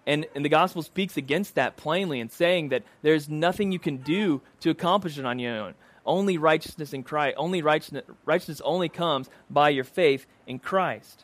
And, 0.05 0.25
and 0.35 0.43
the 0.43 0.49
gospel 0.49 0.83
speaks 0.83 1.15
against 1.15 1.55
that 1.55 1.77
plainly 1.77 2.19
and 2.19 2.29
saying 2.29 2.69
that 2.69 2.83
there's 3.01 3.29
nothing 3.29 3.71
you 3.71 3.79
can 3.79 3.97
do 3.97 4.41
to 4.59 4.69
accomplish 4.69 5.17
it 5.17 5.25
on 5.25 5.39
your 5.39 5.55
own. 5.57 5.73
Only 6.05 6.37
righteousness 6.37 6.91
in 6.91 7.03
Christ, 7.03 7.35
only 7.37 7.61
righteousness, 7.61 8.03
righteousness 8.25 8.61
only 8.65 8.89
comes 8.89 9.29
by 9.49 9.69
your 9.69 9.85
faith 9.85 10.25
in 10.45 10.59
Christ. 10.59 11.23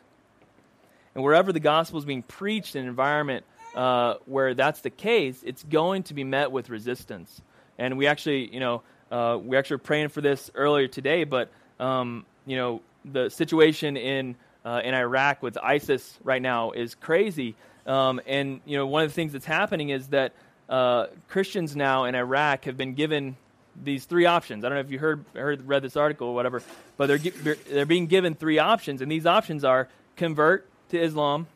And 1.14 1.22
wherever 1.22 1.52
the 1.52 1.60
gospel 1.60 1.98
is 1.98 2.06
being 2.06 2.22
preached 2.22 2.74
in 2.74 2.82
an 2.82 2.88
environment 2.88 3.44
uh, 3.74 4.14
where 4.26 4.54
that's 4.54 4.80
the 4.80 4.90
case, 4.90 5.42
it's 5.44 5.62
going 5.62 6.02
to 6.04 6.14
be 6.14 6.24
met 6.24 6.52
with 6.52 6.70
resistance. 6.70 7.40
And 7.78 7.96
we 7.96 8.06
actually, 8.06 8.52
you 8.52 8.60
know, 8.60 8.82
uh, 9.10 9.38
we 9.42 9.56
actually 9.56 9.76
were 9.76 9.84
praying 9.84 10.08
for 10.08 10.20
this 10.20 10.50
earlier 10.54 10.88
today, 10.88 11.24
but 11.24 11.50
um, 11.78 12.24
you 12.46 12.56
know, 12.56 12.82
the 13.04 13.30
situation 13.30 13.96
in 13.96 14.36
uh, 14.64 14.82
in 14.84 14.94
Iraq 14.94 15.42
with 15.42 15.56
ISIS 15.56 16.18
right 16.22 16.42
now 16.42 16.72
is 16.72 16.94
crazy. 16.94 17.54
Um, 17.86 18.20
and 18.26 18.60
you 18.66 18.76
know, 18.76 18.86
one 18.86 19.02
of 19.04 19.10
the 19.10 19.14
things 19.14 19.32
that's 19.32 19.46
happening 19.46 19.88
is 19.88 20.08
that 20.08 20.32
uh, 20.68 21.06
Christians 21.28 21.74
now 21.74 22.04
in 22.04 22.14
Iraq 22.14 22.64
have 22.66 22.76
been 22.76 22.94
given 22.94 23.36
these 23.82 24.04
three 24.04 24.26
options. 24.26 24.64
I 24.64 24.68
don't 24.68 24.76
know 24.76 24.82
if 24.82 24.90
you 24.90 24.98
heard, 24.98 25.24
heard 25.34 25.66
read 25.66 25.82
this 25.82 25.96
article 25.96 26.28
or 26.28 26.34
whatever, 26.34 26.62
but 26.96 27.06
they're 27.06 27.56
they're 27.70 27.86
being 27.86 28.06
given 28.06 28.34
three 28.34 28.58
options, 28.58 29.00
and 29.00 29.10
these 29.10 29.26
options 29.26 29.64
are 29.64 29.88
convert 30.16 30.66
to 30.90 31.00
Islam, 31.00 31.46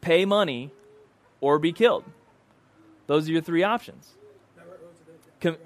pay 0.00 0.24
money, 0.24 0.70
or 1.46 1.58
be 1.60 1.72
killed. 1.72 2.04
Those 3.06 3.28
are 3.28 3.32
your 3.32 3.40
three 3.42 3.62
options. 3.62 4.14
Com- 5.40 5.56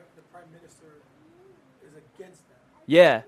yeah. 2.87 3.23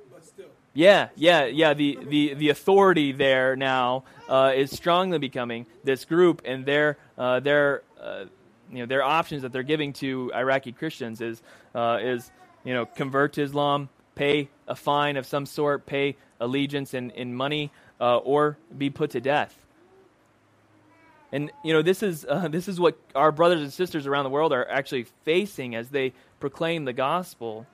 Yeah, 0.75 1.09
yeah, 1.17 1.47
yeah. 1.47 1.75
The, 1.75 1.99
the, 2.03 2.35
the 2.35 2.49
authority 2.51 3.12
there 3.12 3.57
now 3.57 4.05
uh, 4.29 4.53
is 4.55 4.71
strongly 4.71 5.19
becoming 5.19 5.67
this 5.85 6.05
group, 6.05 6.43
and 6.45 6.65
their 6.67 6.99
uh, 7.19 7.41
their 7.41 7.83
uh, 8.01 8.25
you 8.71 8.79
know 8.81 8.87
their 8.87 9.03
options 9.03 9.43
that 9.43 9.53
they're 9.53 9.62
giving 9.62 9.93
to 9.95 10.33
Iraqi 10.35 10.73
Christians 10.73 11.21
is 11.21 11.43
uh, 11.75 11.99
is 12.03 12.31
you 12.65 12.75
know 12.75 12.87
convert 12.87 13.35
to 13.35 13.43
Islam, 13.43 13.91
pay 14.15 14.49
a 14.69 14.75
fine 14.75 15.17
of 15.19 15.27
some 15.27 15.47
sort, 15.47 15.87
pay 15.87 16.17
allegiance 16.41 16.95
in 16.95 17.11
in 17.11 17.35
money, 17.35 17.71
uh, 18.01 18.19
or 18.19 18.59
be 18.79 18.91
put 18.91 19.11
to 19.11 19.21
death. 19.21 19.62
And 21.33 21.51
you 21.64 21.73
know 21.73 21.83
this 21.83 22.03
is 22.03 22.25
uh, 22.29 22.49
this 22.49 22.68
is 22.68 22.79
what 22.79 22.97
our 23.14 23.33
brothers 23.33 23.62
and 23.62 23.73
sisters 23.73 24.07
around 24.07 24.25
the 24.25 24.31
world 24.31 24.53
are 24.53 24.68
actually 24.68 25.07
facing 25.25 25.75
as 25.75 25.88
they 25.88 26.12
proclaim 26.40 26.85
the 26.85 26.92
gospel. 26.92 27.66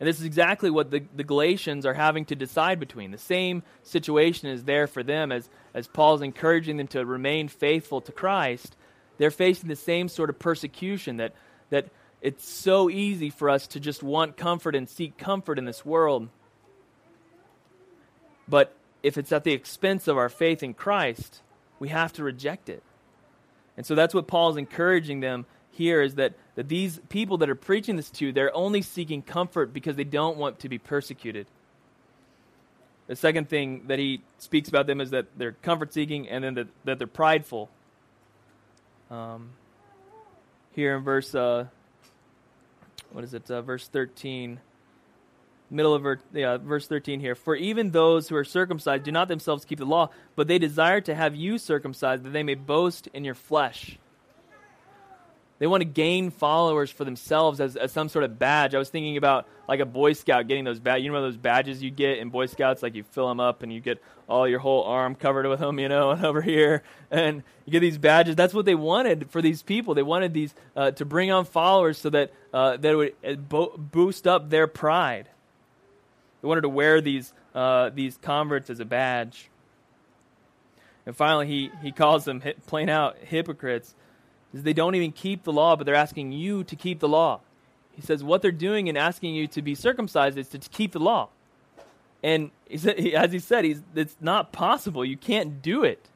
And 0.00 0.08
this 0.08 0.20
is 0.20 0.24
exactly 0.24 0.70
what 0.70 0.92
the, 0.92 1.02
the 1.16 1.24
Galatians 1.24 1.84
are 1.84 1.94
having 1.94 2.24
to 2.26 2.36
decide 2.36 2.78
between. 2.78 3.10
The 3.10 3.18
same 3.18 3.64
situation 3.82 4.48
is 4.48 4.64
there 4.64 4.86
for 4.86 5.02
them 5.02 5.32
as, 5.32 5.48
as 5.74 5.88
Paul's 5.88 6.22
encouraging 6.22 6.76
them 6.76 6.86
to 6.88 7.04
remain 7.04 7.48
faithful 7.48 8.00
to 8.02 8.12
Christ. 8.12 8.76
They're 9.18 9.32
facing 9.32 9.68
the 9.68 9.76
same 9.76 10.08
sort 10.08 10.30
of 10.30 10.38
persecution 10.38 11.16
that, 11.16 11.32
that 11.70 11.88
it's 12.22 12.48
so 12.48 12.88
easy 12.88 13.30
for 13.30 13.50
us 13.50 13.66
to 13.68 13.80
just 13.80 14.02
want 14.02 14.36
comfort 14.36 14.76
and 14.76 14.88
seek 14.88 15.18
comfort 15.18 15.58
in 15.58 15.64
this 15.64 15.84
world. 15.84 16.28
But 18.46 18.74
if 19.02 19.18
it's 19.18 19.32
at 19.32 19.42
the 19.42 19.52
expense 19.52 20.06
of 20.06 20.16
our 20.16 20.28
faith 20.28 20.62
in 20.62 20.74
Christ, 20.74 21.42
we 21.78 21.88
have 21.88 22.12
to 22.14 22.24
reject 22.24 22.68
it. 22.68 22.82
And 23.76 23.86
so 23.86 23.94
that's 23.94 24.14
what 24.14 24.26
Paul's 24.26 24.56
encouraging 24.56 25.20
them 25.20 25.46
here 25.70 26.02
is 26.02 26.16
that, 26.16 26.34
that 26.56 26.68
these 26.68 27.00
people 27.08 27.38
that 27.38 27.48
are 27.48 27.54
preaching 27.54 27.96
this 27.96 28.10
to, 28.10 28.32
they're 28.32 28.54
only 28.54 28.82
seeking 28.82 29.22
comfort 29.22 29.72
because 29.72 29.94
they 29.94 30.04
don't 30.04 30.36
want 30.36 30.58
to 30.60 30.68
be 30.68 30.78
persecuted. 30.78 31.46
The 33.06 33.16
second 33.16 33.48
thing 33.48 33.84
that 33.86 33.98
he 33.98 34.20
speaks 34.38 34.68
about 34.68 34.86
them 34.86 35.00
is 35.00 35.10
that 35.10 35.26
they're 35.36 35.52
comfort 35.52 35.94
seeking 35.94 36.28
and 36.28 36.44
then 36.44 36.54
that, 36.54 36.66
that 36.84 36.98
they're 36.98 37.06
prideful. 37.06 37.70
Um, 39.10 39.50
here 40.72 40.96
in 40.96 41.04
verse, 41.04 41.34
uh, 41.34 41.66
what 43.12 43.24
is 43.24 43.32
it, 43.32 43.50
uh, 43.50 43.62
verse 43.62 43.88
13, 43.88 44.60
middle 45.70 45.94
of 45.94 46.18
yeah, 46.32 46.56
verse 46.56 46.86
13 46.86 47.20
here. 47.20 47.34
For 47.34 47.54
even 47.54 47.90
those 47.90 48.28
who 48.28 48.36
are 48.36 48.44
circumcised 48.44 49.04
do 49.04 49.12
not 49.12 49.28
themselves 49.28 49.64
keep 49.64 49.78
the 49.78 49.86
law, 49.86 50.10
but 50.36 50.48
they 50.48 50.58
desire 50.58 51.00
to 51.02 51.14
have 51.14 51.34
you 51.34 51.58
circumcised 51.58 52.24
that 52.24 52.30
they 52.30 52.42
may 52.42 52.54
boast 52.54 53.08
in 53.12 53.24
your 53.24 53.34
flesh. 53.34 53.98
They 55.58 55.66
want 55.66 55.80
to 55.80 55.86
gain 55.86 56.30
followers 56.30 56.90
for 56.90 57.04
themselves 57.04 57.60
as, 57.60 57.74
as 57.74 57.90
some 57.90 58.08
sort 58.08 58.24
of 58.24 58.38
badge. 58.38 58.74
I 58.74 58.78
was 58.78 58.90
thinking 58.90 59.16
about 59.16 59.48
like 59.66 59.80
a 59.80 59.86
Boy 59.86 60.12
Scout 60.12 60.46
getting 60.46 60.64
those 60.64 60.78
badges. 60.78 61.04
You 61.04 61.12
know 61.12 61.20
those 61.20 61.36
badges 61.36 61.82
you 61.82 61.90
get 61.90 62.18
in 62.18 62.30
Boy 62.30 62.46
Scouts? 62.46 62.82
Like 62.82 62.94
you 62.94 63.02
fill 63.02 63.28
them 63.28 63.40
up 63.40 63.64
and 63.64 63.72
you 63.72 63.80
get 63.80 64.00
all 64.28 64.46
your 64.46 64.60
whole 64.60 64.84
arm 64.84 65.16
covered 65.16 65.46
with 65.46 65.58
them, 65.58 65.80
you 65.80 65.88
know, 65.88 66.10
and 66.10 66.24
over 66.24 66.40
here. 66.40 66.84
And 67.10 67.42
you 67.64 67.72
get 67.72 67.80
these 67.80 67.98
badges. 67.98 68.36
That's 68.36 68.54
what 68.54 68.66
they 68.66 68.76
wanted 68.76 69.30
for 69.30 69.42
these 69.42 69.62
people. 69.62 69.94
They 69.94 70.02
wanted 70.02 70.32
these 70.32 70.54
uh, 70.76 70.92
to 70.92 71.04
bring 71.04 71.32
on 71.32 71.44
followers 71.44 71.98
so 71.98 72.10
that, 72.10 72.32
uh, 72.52 72.76
that 72.76 72.96
would 72.96 73.14
uh, 73.26 73.34
bo- 73.34 73.76
boost 73.76 74.28
up 74.28 74.50
their 74.50 74.68
pride. 74.68 75.28
They 76.40 76.48
wanted 76.48 76.62
to 76.62 76.68
wear 76.68 77.00
these, 77.00 77.32
uh, 77.54 77.90
these 77.90 78.18
converts 78.22 78.70
as 78.70 78.80
a 78.80 78.84
badge. 78.84 79.50
And 81.06 81.16
finally, 81.16 81.46
he, 81.46 81.70
he 81.82 81.92
calls 81.92 82.24
them, 82.24 82.42
plain 82.66 82.88
out, 82.88 83.16
hypocrites. 83.18 83.94
Is 84.52 84.62
they 84.62 84.72
don't 84.72 84.94
even 84.94 85.12
keep 85.12 85.44
the 85.44 85.52
law, 85.52 85.76
but 85.76 85.84
they're 85.84 85.94
asking 85.94 86.32
you 86.32 86.64
to 86.64 86.76
keep 86.76 87.00
the 87.00 87.08
law. 87.08 87.40
He 87.92 88.02
says 88.02 88.22
what 88.22 88.42
they're 88.42 88.52
doing 88.52 88.86
in 88.86 88.96
asking 88.96 89.34
you 89.34 89.46
to 89.48 89.62
be 89.62 89.74
circumcised 89.74 90.38
is 90.38 90.48
to 90.48 90.58
keep 90.58 90.92
the 90.92 91.00
law. 91.00 91.28
And 92.22 92.50
he 92.68 92.78
said, 92.78 92.98
as 92.98 93.32
he 93.32 93.38
said, 93.38 93.64
he's, 93.64 93.82
it's 93.94 94.16
not 94.20 94.52
possible. 94.52 95.04
You 95.04 95.16
can't 95.16 95.62
do 95.62 95.84
it. 95.84 96.08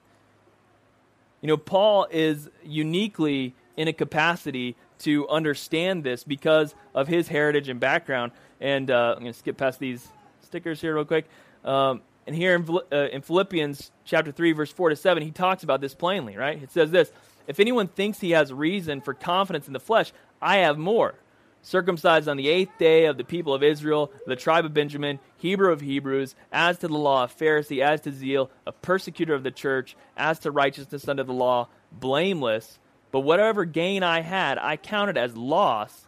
You 1.41 1.49
know, 1.49 1.57
Paul 1.57 2.07
is 2.11 2.49
uniquely 2.65 3.55
in 3.77 3.89
a 3.89 3.93
capacity 3.93 4.77
to 5.01 5.29
understand 5.29 6.05
this 6.05 6.23
because 6.23 6.75
of 6.95 7.09
his 7.09 7.29
heritage 7.29 7.69
and 7.69 7.81
background. 7.81 8.33
And 8.63 8.93
uh, 8.93 9.15
I'm 9.17 9.23
going 9.23 9.33
to 9.33 9.39
skip 9.39 9.57
past 9.57 9.81
these 9.81 10.07
stickers 10.43 10.81
here 10.81 10.95
real 10.95 11.05
quick. 11.05 11.29
Um, 11.65 12.01
and 12.29 12.37
here 12.37 12.55
in, 12.55 12.79
uh, 12.93 13.09
in 13.13 13.21
Philippians 13.21 13.91
chapter 14.05 14.31
3, 14.31 14.53
verse 14.53 14.73
4 14.73 14.91
to 14.91 14.97
7, 14.97 15.23
he 15.23 15.33
talks 15.33 15.65
about 15.65 15.81
this 15.81 15.95
plainly, 15.95 16.37
right? 16.37 16.63
It 16.63 16.71
says 16.71 16.93
this 16.93 17.11
If 17.49 17.59
anyone 17.59 17.89
thinks 17.89 18.21
he 18.21 18.31
has 18.31 18.53
reason 18.53 19.01
for 19.01 19.15
confidence 19.15 19.67
in 19.67 19.73
the 19.73 19.81
flesh, 19.81 20.13
I 20.41 20.59
have 20.59 20.79
more 20.79 21.15
circumcised 21.63 22.29
on 22.29 22.37
the 22.37 22.49
eighth 22.49 22.79
day 22.79 23.07
of 23.07 23.17
the 23.17 23.25
people 23.25 23.53
of 23.53 23.65
Israel, 23.65 24.13
the 24.27 24.37
tribe 24.37 24.65
of 24.65 24.75
Benjamin, 24.75 25.19
Hebrew 25.39 25.73
of 25.73 25.81
Hebrews, 25.81 26.37
as 26.53 26.79
to 26.79 26.89
the 26.89 26.95
law, 26.95 27.25
a 27.25 27.29
Pharisee, 27.29 27.83
as 27.83 28.01
to 28.03 28.13
zeal, 28.13 28.49
a 28.65 28.73
persecutor 28.73 29.35
of 29.35 29.43
the 29.43 29.51
church, 29.51 29.97
as 30.17 30.39
to 30.41 30.53
righteousness 30.53 31.09
under 31.09 31.25
the 31.25 31.33
law, 31.33 31.69
blameless. 31.91 32.79
But 33.11 33.21
whatever 33.21 33.65
gain 33.65 34.05
I 34.05 34.21
had, 34.21 34.59
I 34.59 34.77
counted 34.77 35.17
as 35.19 35.37
loss 35.37 36.07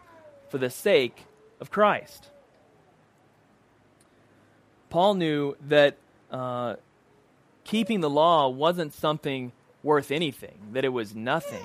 for 0.51 0.59
the 0.59 0.71
sake 0.71 1.25
of 1.61 1.73
Christ. 1.73 2.31
Paul 4.94 5.14
knew 5.14 5.57
that 5.66 5.96
uh, 6.30 6.76
keeping 7.64 8.00
the 8.00 8.09
law 8.09 8.48
wasn't 8.48 8.94
something 8.94 9.50
worth 9.83 10.12
anything, 10.12 10.57
that 10.72 10.85
it 10.85 10.90
was 10.90 11.16
nothing. 11.16 11.64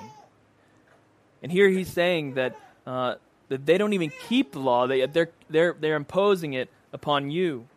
And 1.40 1.52
here 1.52 1.68
he's 1.68 1.86
saying 1.86 2.34
that 2.34 2.58
uh, 2.88 3.14
that 3.48 3.66
they 3.66 3.78
don't 3.78 3.92
even 3.92 4.10
keep 4.28 4.50
the 4.50 4.58
law. 4.58 4.88
They, 4.88 5.06
they're, 5.06 5.30
they're, 5.48 5.76
they're 5.78 5.94
imposing 5.94 6.54
it 6.54 6.70
upon 6.92 7.30
you. 7.30 7.68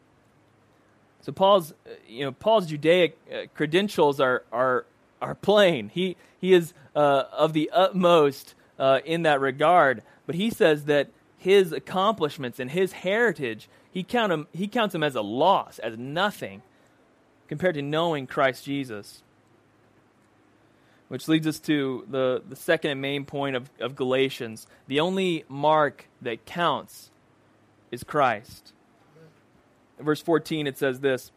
So 1.21 1.31
Paul's, 1.31 1.75
you 2.07 2.25
know, 2.25 2.31
Paul's 2.31 2.65
Judaic 2.65 3.15
uh, 3.31 3.41
credentials 3.53 4.19
are, 4.19 4.41
are, 4.51 4.85
are 5.21 5.35
plain. 5.35 5.89
He, 5.89 6.17
he 6.41 6.53
is 6.53 6.73
uh, 6.95 7.25
of 7.31 7.53
the 7.53 7.69
utmost 7.71 8.55
uh, 8.79 9.01
in 9.05 9.21
that 9.21 9.39
regard. 9.39 10.01
But 10.25 10.33
he 10.33 10.49
says 10.49 10.85
that 10.85 11.09
his 11.37 11.71
accomplishments 11.71 12.59
and 12.59 12.71
his 12.71 12.93
heritage, 12.93 13.69
he, 13.93 14.03
count 14.03 14.33
him, 14.33 14.47
he 14.51 14.67
counts 14.67 14.93
them 14.93 15.03
as 15.03 15.13
a 15.13 15.21
loss, 15.21 15.77
as 15.77 15.97
nothing, 15.99 16.63
compared 17.47 17.75
to 17.75 17.83
knowing 17.83 18.25
Christ 18.25 18.65
Jesus. 18.65 19.21
Which 21.09 21.27
leads 21.27 21.45
us 21.45 21.59
to 21.59 22.03
the, 22.09 22.41
the 22.49 22.55
second 22.55 22.89
and 22.89 23.01
main 23.01 23.23
point 23.23 23.55
of, 23.55 23.69
of 23.79 23.95
Galatians. 23.95 24.65
The 24.87 24.99
only 24.99 25.45
mark 25.47 26.07
that 26.23 26.45
counts 26.45 27.11
is 27.91 28.03
Christ. 28.03 28.73
In 29.99 30.05
verse 30.05 30.21
14, 30.23 30.65
it 30.65 30.79
says 30.79 31.01
this 31.01 31.31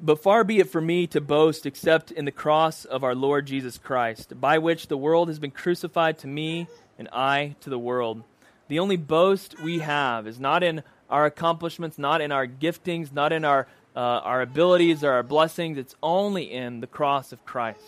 But 0.00 0.22
far 0.22 0.42
be 0.42 0.58
it 0.58 0.70
for 0.70 0.80
me 0.80 1.06
to 1.08 1.20
boast 1.20 1.66
except 1.66 2.10
in 2.10 2.24
the 2.24 2.32
cross 2.32 2.86
of 2.86 3.04
our 3.04 3.14
Lord 3.14 3.46
Jesus 3.46 3.76
Christ, 3.76 4.40
by 4.40 4.56
which 4.56 4.86
the 4.86 4.96
world 4.96 5.28
has 5.28 5.38
been 5.38 5.50
crucified 5.50 6.16
to 6.20 6.26
me 6.26 6.66
and 6.98 7.10
I 7.12 7.56
to 7.60 7.68
the 7.68 7.78
world. 7.78 8.22
The 8.68 8.78
only 8.78 8.96
boast 8.96 9.60
we 9.60 9.80
have 9.80 10.26
is 10.26 10.40
not 10.40 10.62
in 10.62 10.82
our 11.10 11.26
accomplishments, 11.26 11.98
not 11.98 12.20
in 12.20 12.32
our 12.32 12.46
giftings, 12.46 13.12
not 13.12 13.32
in 13.32 13.44
our 13.44 13.66
uh, 13.94 13.98
our 13.98 14.40
abilities 14.40 15.04
or 15.04 15.12
our 15.12 15.22
blessings. 15.22 15.78
It's 15.78 15.94
only 16.02 16.50
in 16.50 16.80
the 16.80 16.86
cross 16.86 17.32
of 17.32 17.44
Christ. 17.44 17.80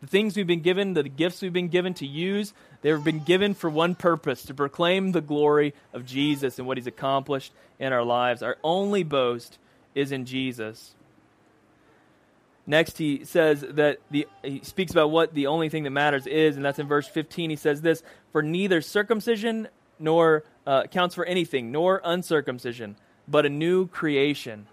The 0.00 0.06
things 0.06 0.36
we've 0.36 0.46
been 0.46 0.62
given, 0.62 0.94
the 0.94 1.02
gifts 1.04 1.42
we've 1.42 1.52
been 1.52 1.68
given 1.68 1.94
to 1.94 2.06
use, 2.06 2.54
they've 2.80 3.04
been 3.04 3.22
given 3.22 3.54
for 3.54 3.68
one 3.68 3.94
purpose 3.94 4.42
to 4.44 4.54
proclaim 4.54 5.12
the 5.12 5.20
glory 5.20 5.74
of 5.92 6.06
Jesus 6.06 6.58
and 6.58 6.66
what 6.66 6.78
he's 6.78 6.86
accomplished 6.86 7.52
in 7.78 7.92
our 7.92 8.02
lives. 8.02 8.42
Our 8.42 8.56
only 8.64 9.02
boast 9.02 9.58
is 9.94 10.10
in 10.10 10.24
Jesus. 10.24 10.94
Next, 12.66 12.98
he 12.98 13.24
says 13.24 13.64
that 13.68 13.98
the, 14.10 14.26
he 14.42 14.60
speaks 14.62 14.92
about 14.92 15.10
what 15.10 15.34
the 15.34 15.48
only 15.48 15.68
thing 15.68 15.82
that 15.84 15.90
matters 15.90 16.26
is, 16.26 16.56
and 16.56 16.64
that's 16.64 16.78
in 16.78 16.86
verse 16.86 17.06
15. 17.06 17.50
He 17.50 17.56
says 17.56 17.82
this 17.82 18.02
For 18.32 18.42
neither 18.42 18.80
circumcision 18.80 19.68
nor 20.00 20.44
uh, 20.66 20.84
counts 20.84 21.14
for 21.14 21.24
anything, 21.24 21.70
nor 21.70 22.00
uncircumcision, 22.04 22.96
but 23.28 23.46
a 23.46 23.48
new 23.48 23.86
creation. 23.86 24.66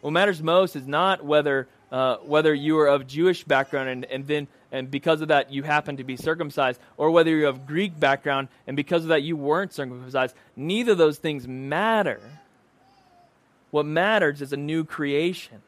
What 0.00 0.12
matters 0.12 0.42
most 0.42 0.76
is 0.76 0.86
not 0.86 1.24
whether 1.24 1.68
uh, 1.92 2.16
whether 2.18 2.54
you 2.54 2.78
are 2.78 2.86
of 2.86 3.06
Jewish 3.06 3.42
background 3.44 3.88
and, 3.88 4.04
and 4.04 4.26
then 4.26 4.48
and 4.72 4.90
because 4.90 5.20
of 5.20 5.28
that 5.28 5.52
you 5.52 5.62
happen 5.64 5.96
to 5.96 6.04
be 6.04 6.16
circumcised, 6.16 6.80
or 6.96 7.10
whether 7.10 7.30
you're 7.30 7.48
of 7.48 7.66
Greek 7.66 7.98
background 7.98 8.48
and 8.66 8.76
because 8.76 9.02
of 9.02 9.08
that 9.08 9.22
you 9.22 9.36
weren't 9.36 9.72
circumcised. 9.72 10.34
Neither 10.56 10.92
of 10.92 10.98
those 10.98 11.18
things 11.18 11.48
matter. 11.48 12.20
What 13.70 13.86
matters 13.86 14.42
is 14.42 14.52
a 14.52 14.56
new 14.56 14.84
creation. 14.84 15.62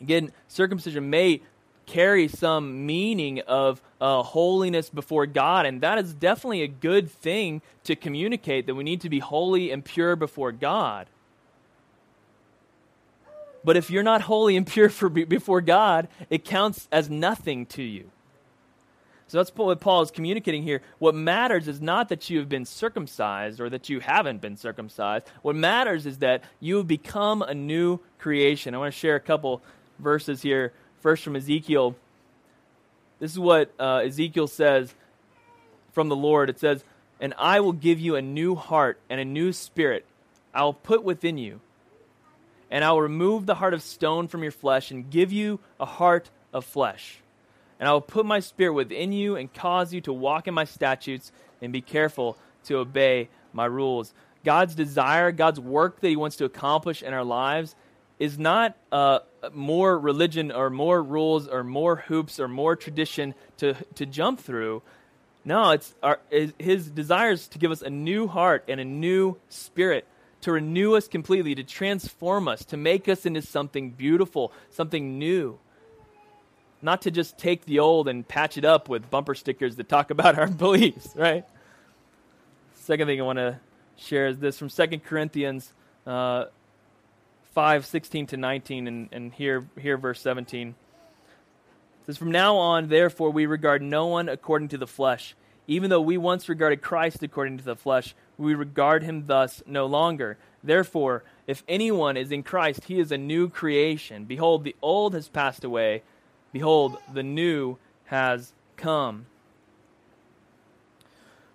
Again, 0.00 0.32
circumcision 0.48 1.10
may 1.10 1.40
carry 1.92 2.26
some 2.26 2.86
meaning 2.86 3.40
of 3.40 3.82
uh, 4.00 4.22
holiness 4.22 4.88
before 4.88 5.26
God, 5.26 5.66
and 5.66 5.82
that 5.82 5.98
is 5.98 6.14
definitely 6.14 6.62
a 6.62 6.68
good 6.68 7.10
thing 7.10 7.60
to 7.84 7.94
communicate 7.94 8.66
that 8.66 8.74
we 8.74 8.82
need 8.82 9.02
to 9.02 9.10
be 9.10 9.18
holy 9.18 9.70
and 9.70 9.84
pure 9.84 10.16
before 10.16 10.52
God. 10.52 11.06
But 13.62 13.76
if 13.76 13.90
you're 13.90 14.02
not 14.02 14.22
holy 14.22 14.56
and 14.56 14.66
pure 14.66 14.88
for, 14.88 15.10
before 15.10 15.60
God, 15.60 16.08
it 16.30 16.46
counts 16.46 16.88
as 16.90 17.10
nothing 17.10 17.66
to 17.66 17.82
you. 17.82 18.10
So 19.26 19.38
that's 19.38 19.54
what 19.54 19.78
Paul 19.80 20.00
is 20.00 20.10
communicating 20.10 20.62
here. 20.62 20.80
What 20.98 21.14
matters 21.14 21.68
is 21.68 21.80
not 21.80 22.08
that 22.08 22.30
you 22.30 22.38
have 22.38 22.48
been 22.48 22.64
circumcised 22.64 23.60
or 23.60 23.68
that 23.68 23.90
you 23.90 24.00
haven't 24.00 24.40
been 24.40 24.56
circumcised. 24.56 25.26
What 25.42 25.56
matters 25.56 26.06
is 26.06 26.18
that 26.18 26.42
you 26.58 26.78
have 26.78 26.86
become 26.86 27.42
a 27.42 27.54
new 27.54 28.00
creation. 28.18 28.74
I 28.74 28.78
want 28.78 28.92
to 28.92 28.98
share 28.98 29.14
a 29.14 29.20
couple 29.20 29.62
verses 29.98 30.40
here. 30.42 30.72
First 31.02 31.22
from 31.22 31.36
Ezekiel. 31.36 31.94
This 33.18 33.30
is 33.30 33.38
what 33.38 33.72
uh, 33.78 34.02
Ezekiel 34.04 34.46
says 34.46 34.94
from 35.92 36.08
the 36.08 36.16
Lord. 36.16 36.48
It 36.48 36.58
says, 36.58 36.82
And 37.20 37.34
I 37.38 37.60
will 37.60 37.72
give 37.72 38.00
you 38.00 38.16
a 38.16 38.22
new 38.22 38.54
heart 38.54 38.98
and 39.10 39.20
a 39.20 39.24
new 39.24 39.52
spirit 39.52 40.06
I 40.54 40.62
will 40.64 40.72
put 40.72 41.04
within 41.04 41.38
you 41.38 41.60
and 42.72 42.82
I 42.82 42.90
will 42.92 43.02
remove 43.02 43.44
the 43.44 43.56
heart 43.56 43.74
of 43.74 43.82
stone 43.82 44.28
from 44.28 44.42
your 44.42 44.50
flesh 44.50 44.90
and 44.90 45.10
give 45.10 45.30
you 45.30 45.60
a 45.78 45.84
heart 45.84 46.30
of 46.54 46.64
flesh. 46.64 47.18
And 47.78 47.86
I 47.86 47.92
will 47.92 48.00
put 48.00 48.24
my 48.24 48.40
spirit 48.40 48.72
within 48.72 49.12
you 49.12 49.36
and 49.36 49.52
cause 49.52 49.92
you 49.92 50.00
to 50.02 50.12
walk 50.12 50.48
in 50.48 50.54
my 50.54 50.64
statutes 50.64 51.32
and 51.60 51.70
be 51.70 51.82
careful 51.82 52.38
to 52.64 52.78
obey 52.78 53.28
my 53.52 53.66
rules. 53.66 54.14
God's 54.42 54.74
desire, 54.74 55.32
God's 55.32 55.60
work 55.60 56.00
that 56.00 56.08
He 56.08 56.16
wants 56.16 56.36
to 56.36 56.46
accomplish 56.46 57.02
in 57.02 57.12
our 57.12 57.24
lives 57.24 57.74
is 58.18 58.38
not 58.38 58.76
uh, 58.90 59.20
more 59.52 59.98
religion 59.98 60.52
or 60.52 60.70
more 60.70 61.02
rules 61.02 61.48
or 61.48 61.64
more 61.64 61.96
hoops 61.96 62.38
or 62.38 62.48
more 62.48 62.76
tradition 62.76 63.34
to, 63.58 63.74
to 63.94 64.06
jump 64.06 64.40
through. 64.40 64.82
No, 65.44 65.70
it's 65.70 65.94
our, 66.02 66.20
His 66.30 66.88
desire 66.88 67.32
is 67.32 67.48
to 67.48 67.58
give 67.58 67.70
us 67.70 67.82
a 67.82 67.90
new 67.90 68.28
heart 68.28 68.64
and 68.68 68.80
a 68.80 68.84
new 68.84 69.36
spirit 69.48 70.06
to 70.42 70.52
renew 70.52 70.94
us 70.94 71.08
completely, 71.08 71.54
to 71.54 71.64
transform 71.64 72.48
us, 72.48 72.64
to 72.66 72.76
make 72.76 73.08
us 73.08 73.24
into 73.24 73.42
something 73.42 73.90
beautiful, 73.90 74.52
something 74.70 75.18
new. 75.18 75.58
Not 76.82 77.02
to 77.02 77.12
just 77.12 77.38
take 77.38 77.64
the 77.64 77.78
old 77.78 78.08
and 78.08 78.26
patch 78.26 78.58
it 78.58 78.64
up 78.64 78.88
with 78.88 79.08
bumper 79.08 79.34
stickers 79.34 79.76
that 79.76 79.88
talk 79.88 80.10
about 80.16 80.38
our 80.38 80.48
beliefs, 80.48 81.10
right? 81.14 81.44
Second 82.74 83.06
thing 83.06 83.20
I 83.20 83.24
want 83.24 83.38
to 83.38 83.60
share 83.96 84.26
is 84.26 84.38
this 84.38 84.58
from 84.58 84.68
2 84.68 84.98
Corinthians 84.98 85.72
uh, 86.06 86.46
5 87.52 87.84
16 87.84 88.26
to 88.28 88.36
19, 88.36 88.88
and, 88.88 89.08
and 89.12 89.32
here, 89.32 89.66
here, 89.78 89.98
verse 89.98 90.20
17. 90.20 90.68
It 90.68 90.74
says, 92.06 92.16
From 92.16 92.30
now 92.32 92.56
on, 92.56 92.88
therefore, 92.88 93.30
we 93.30 93.46
regard 93.46 93.82
no 93.82 94.06
one 94.06 94.28
according 94.28 94.68
to 94.68 94.78
the 94.78 94.86
flesh. 94.86 95.34
Even 95.66 95.90
though 95.90 96.00
we 96.00 96.16
once 96.18 96.48
regarded 96.48 96.82
Christ 96.82 97.22
according 97.22 97.58
to 97.58 97.64
the 97.64 97.76
flesh, 97.76 98.14
we 98.38 98.54
regard 98.54 99.02
him 99.02 99.26
thus 99.26 99.62
no 99.66 99.86
longer. 99.86 100.38
Therefore, 100.64 101.24
if 101.46 101.62
anyone 101.68 102.16
is 102.16 102.32
in 102.32 102.42
Christ, 102.42 102.84
he 102.84 102.98
is 102.98 103.12
a 103.12 103.18
new 103.18 103.48
creation. 103.48 104.24
Behold, 104.24 104.64
the 104.64 104.76
old 104.82 105.14
has 105.14 105.28
passed 105.28 105.62
away. 105.62 106.02
Behold, 106.52 106.96
the 107.12 107.22
new 107.22 107.76
has 108.06 108.52
come. 108.76 109.26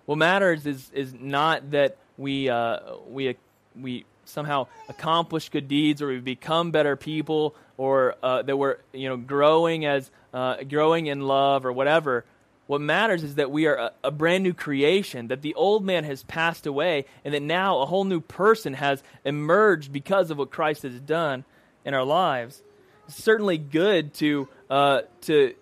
What 0.06 0.16
matters 0.16 0.64
is, 0.64 0.90
is 0.94 1.12
not 1.12 1.72
that 1.72 1.98
we, 2.16 2.48
uh, 2.48 2.78
we, 3.08 3.36
we 3.78 4.04
somehow 4.28 4.66
accomplish 4.88 5.48
good 5.48 5.68
deeds 5.68 6.02
or 6.02 6.08
we 6.08 6.18
become 6.18 6.70
better 6.70 6.96
people 6.96 7.54
or 7.76 8.16
uh, 8.22 8.42
that 8.42 8.56
we're 8.56 8.78
you 8.92 9.08
know, 9.08 9.16
growing, 9.16 9.86
as, 9.86 10.10
uh, 10.34 10.62
growing 10.64 11.06
in 11.06 11.20
love 11.20 11.64
or 11.64 11.72
whatever. 11.72 12.24
What 12.66 12.80
matters 12.82 13.22
is 13.22 13.36
that 13.36 13.50
we 13.50 13.66
are 13.66 13.76
a, 13.76 13.92
a, 14.04 14.10
brand 14.10 14.44
new 14.44 14.52
creation, 14.52 15.28
that 15.28 15.40
the 15.40 15.54
old 15.54 15.84
man 15.84 16.04
has 16.04 16.22
passed 16.24 16.66
away, 16.66 17.06
and 17.24 17.32
that 17.32 17.40
now 17.40 17.80
a 17.80 17.86
whole 17.86 18.04
new 18.04 18.20
person 18.20 18.74
has 18.74 19.02
emerged 19.24 19.90
because 19.90 20.30
of 20.30 20.36
what 20.36 20.50
Christ 20.50 20.82
has 20.82 21.00
done 21.00 21.44
in 21.84 21.94
our 21.94 22.04
lives. 22.04 22.62
It's 23.06 23.24
certainly 23.24 23.56
good 23.56 24.12
to, 24.14 24.48
uh, 24.68 25.02
to 25.22 25.54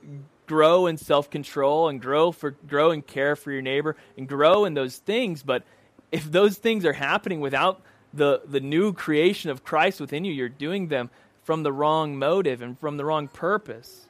grow 0.47 0.87
in 0.87 0.97
self 0.97 1.31
control 1.31 1.89
and 1.89 2.01
grow, 2.01 2.33
for, 2.33 2.53
grow 2.67 2.91
and 2.91 3.07
care 3.07 3.37
for 3.37 3.53
your 3.53 3.63
neighbor 3.63 3.97
and 4.17 4.29
grow 4.29 4.65
in 4.65 4.75
those 4.75 4.97
things, 4.97 5.45
but 5.45 5.63
if 6.11 6.31
those 6.31 6.57
things 6.57 6.85
are 6.85 6.93
happening 6.93 7.41
without 7.41 7.83
the, 8.13 8.43
the 8.47 8.61
new 8.61 8.93
creation 8.93 9.51
of 9.51 9.65
Christ 9.65 10.01
within 10.01 10.25
you, 10.25 10.33
you're 10.33 10.49
doing 10.49 10.89
them 10.89 11.11
from 11.45 11.63
the 11.63 11.73
wrong 11.73 12.19
motive 12.19 12.63
and 12.63 12.79
from 12.79 12.97
the 12.97 13.05
wrong 13.05 13.29
purpose. 13.29 14.07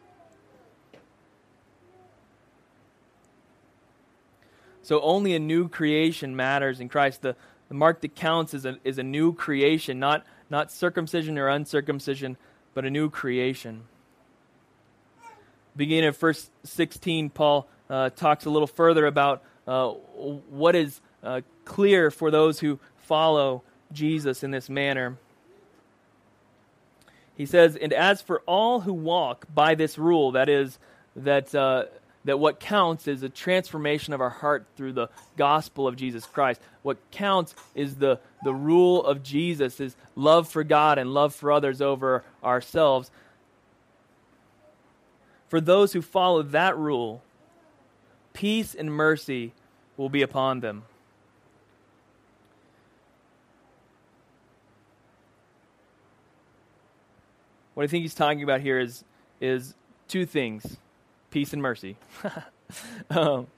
So 4.83 5.01
only 5.01 5.35
a 5.35 5.41
new 5.41 5.69
creation 5.69 6.37
matters 6.37 6.79
in 6.79 6.89
Christ. 6.89 7.23
The, 7.23 7.35
the 7.69 7.75
mark 7.75 8.01
that 8.03 8.15
counts 8.15 8.55
is 8.55 8.65
a, 8.65 8.79
is 8.85 8.99
a 8.99 9.03
new 9.03 9.33
creation, 9.33 9.99
not, 9.99 10.25
not 10.49 10.71
circumcision 10.71 11.37
or 11.39 11.49
uncircumcision, 11.49 12.37
but 12.73 12.85
a 12.85 12.91
new 12.91 13.11
creation. 13.11 13.83
Beginning 15.77 16.09
of 16.09 16.17
verse 16.17 16.49
16, 16.65 17.31
Paul 17.31 17.69
uh, 17.91 18.11
talks 18.11 18.45
a 18.45 18.51
little 18.51 18.69
further 18.69 19.07
about 19.07 19.43
uh, 19.67 19.89
what 19.89 20.77
is 20.77 21.01
uh, 21.23 21.41
clear 21.65 22.11
for 22.11 22.31
those 22.31 22.61
who 22.61 22.79
follow 22.97 23.63
Jesus 23.93 24.43
in 24.43 24.51
this 24.51 24.69
manner. 24.69 25.17
He 27.37 27.47
says, 27.47 27.77
And 27.77 27.93
as 27.93 28.23
for 28.23 28.41
all 28.47 28.81
who 28.81 28.93
walk 28.93 29.47
by 29.53 29.75
this 29.75 29.99
rule, 29.99 30.33
that 30.33 30.49
is, 30.49 30.79
that 31.15 31.55
uh, 31.55 31.85
that 32.27 32.41
what 32.41 32.59
counts 32.59 33.07
is 33.07 33.23
a 33.23 33.29
transformation 33.29 34.13
of 34.13 34.21
our 34.21 34.31
heart 34.31 34.67
through 34.77 34.93
the 34.93 35.09
gospel 35.37 35.87
of 35.87 35.95
Jesus 35.95 36.27
Christ. 36.27 36.61
What 36.83 36.99
counts 37.13 37.55
is 37.75 37.97
the, 37.97 38.19
the 38.43 38.53
rule 38.53 39.05
of 39.05 39.23
Jesus, 39.23 39.81
is 39.81 39.95
love 40.17 40.49
for 40.49 40.65
God 40.65 40.99
and 40.99 41.15
love 41.15 41.35
for 41.35 41.53
others 41.53 41.81
over 41.81 42.25
ourselves. 42.43 43.13
For 45.49 45.61
those 45.61 45.93
who 45.93 46.03
follow 46.03 46.43
that 46.43 46.77
rule, 46.77 47.23
peace 48.33 48.75
and 48.75 48.93
mercy 48.93 49.53
will 49.97 50.09
be 50.09 50.23
upon 50.23 50.61
them. 50.61 50.83
What 57.77 57.83
I 57.85 57.89
think 57.89 58.05
he's 58.05 58.15
talking 58.15 58.43
about 58.43 58.63
here 58.63 58.81
is, 58.81 59.05
is 59.39 59.75
two 60.09 60.25
things 60.25 60.79
peace 61.31 61.53
and 61.53 61.61
mercy. 61.61 61.99
um, 63.11 63.49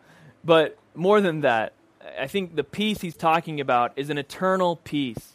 but 0.45 0.77
more 0.97 1.21
than 1.21 1.43
that, 1.43 1.73
I 2.19 2.27
think 2.27 2.57
the 2.57 2.65
peace 2.65 3.01
he's 3.01 3.15
talking 3.15 3.61
about 3.61 3.93
is 3.95 4.11
an 4.11 4.19
eternal 4.19 4.75
peace. 4.75 5.35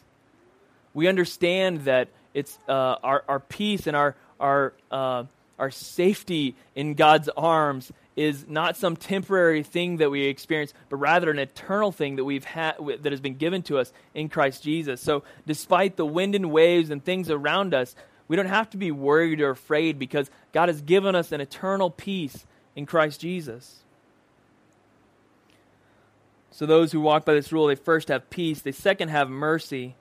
We 0.93 1.07
understand 1.07 1.85
that 1.85 2.09
it's 2.33 2.59
uh, 2.67 2.97
our, 3.01 3.23
our 3.29 3.39
peace 3.39 3.87
and 3.87 3.95
our, 3.95 4.17
our, 4.37 4.73
uh, 4.91 5.23
our 5.57 5.71
safety 5.71 6.57
in 6.75 6.95
God's 6.95 7.29
arms 7.37 7.89
is 8.17 8.45
not 8.49 8.75
some 8.75 8.97
temporary 8.97 9.63
thing 9.63 9.97
that 9.97 10.11
we 10.11 10.25
experience, 10.25 10.73
but 10.89 10.97
rather 10.97 11.31
an 11.31 11.39
eternal 11.39 11.93
thing 11.93 12.17
that 12.17 12.25
we've 12.25 12.43
had 12.43 12.75
that 12.99 13.13
has 13.13 13.21
been 13.21 13.35
given 13.35 13.61
to 13.63 13.77
us 13.77 13.93
in 14.13 14.27
Christ 14.27 14.61
Jesus. 14.61 14.99
So, 14.99 15.23
despite 15.47 15.95
the 15.95 16.05
wind 16.05 16.35
and 16.35 16.51
waves 16.51 16.89
and 16.89 17.01
things 17.01 17.29
around 17.29 17.73
us, 17.73 17.95
we 18.27 18.35
don't 18.35 18.47
have 18.47 18.69
to 18.71 18.77
be 18.77 18.91
worried 18.91 19.41
or 19.41 19.49
afraid 19.49 19.99
because 19.99 20.29
God 20.53 20.69
has 20.69 20.81
given 20.81 21.15
us 21.15 21.31
an 21.31 21.41
eternal 21.41 21.89
peace 21.89 22.45
in 22.75 22.85
Christ 22.85 23.21
Jesus. 23.21 23.83
So, 26.51 26.65
those 26.65 26.91
who 26.91 27.01
walk 27.01 27.25
by 27.25 27.33
this 27.33 27.51
rule, 27.51 27.67
they 27.67 27.75
first 27.75 28.09
have 28.09 28.29
peace, 28.29 28.61
they 28.61 28.71
second 28.71 29.09
have 29.09 29.29
mercy. 29.29 29.95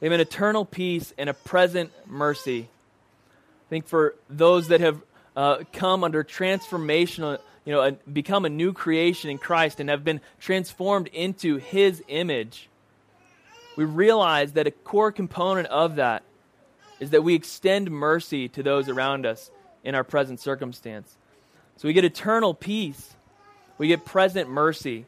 They 0.00 0.06
have 0.06 0.12
an 0.12 0.20
eternal 0.20 0.64
peace 0.64 1.12
and 1.18 1.28
a 1.28 1.34
present 1.34 1.92
mercy. 2.06 2.62
I 2.62 3.68
think 3.68 3.86
for 3.86 4.14
those 4.30 4.68
that 4.68 4.80
have 4.80 5.02
uh, 5.36 5.58
come 5.72 6.04
under 6.04 6.24
transformational, 6.24 7.38
you 7.66 7.72
know, 7.72 7.82
a, 7.82 7.92
become 8.10 8.44
a 8.44 8.48
new 8.48 8.72
creation 8.72 9.30
in 9.30 9.38
Christ 9.38 9.78
and 9.78 9.90
have 9.90 10.02
been 10.02 10.22
transformed 10.40 11.08
into 11.08 11.58
His 11.58 12.02
image, 12.08 12.68
we 13.76 13.84
realize 13.84 14.52
that 14.52 14.66
a 14.66 14.70
core 14.70 15.12
component 15.12 15.68
of 15.68 15.96
that 15.96 16.22
is 17.00 17.10
that 17.10 17.24
we 17.24 17.34
extend 17.34 17.90
mercy 17.90 18.48
to 18.50 18.62
those 18.62 18.88
around 18.88 19.26
us 19.26 19.50
in 19.82 19.94
our 19.94 20.04
present 20.04 20.38
circumstance. 20.38 21.16
So 21.78 21.88
we 21.88 21.94
get 21.94 22.04
eternal 22.04 22.52
peace. 22.52 23.16
We 23.78 23.88
get 23.88 24.04
present 24.04 24.50
mercy. 24.50 25.06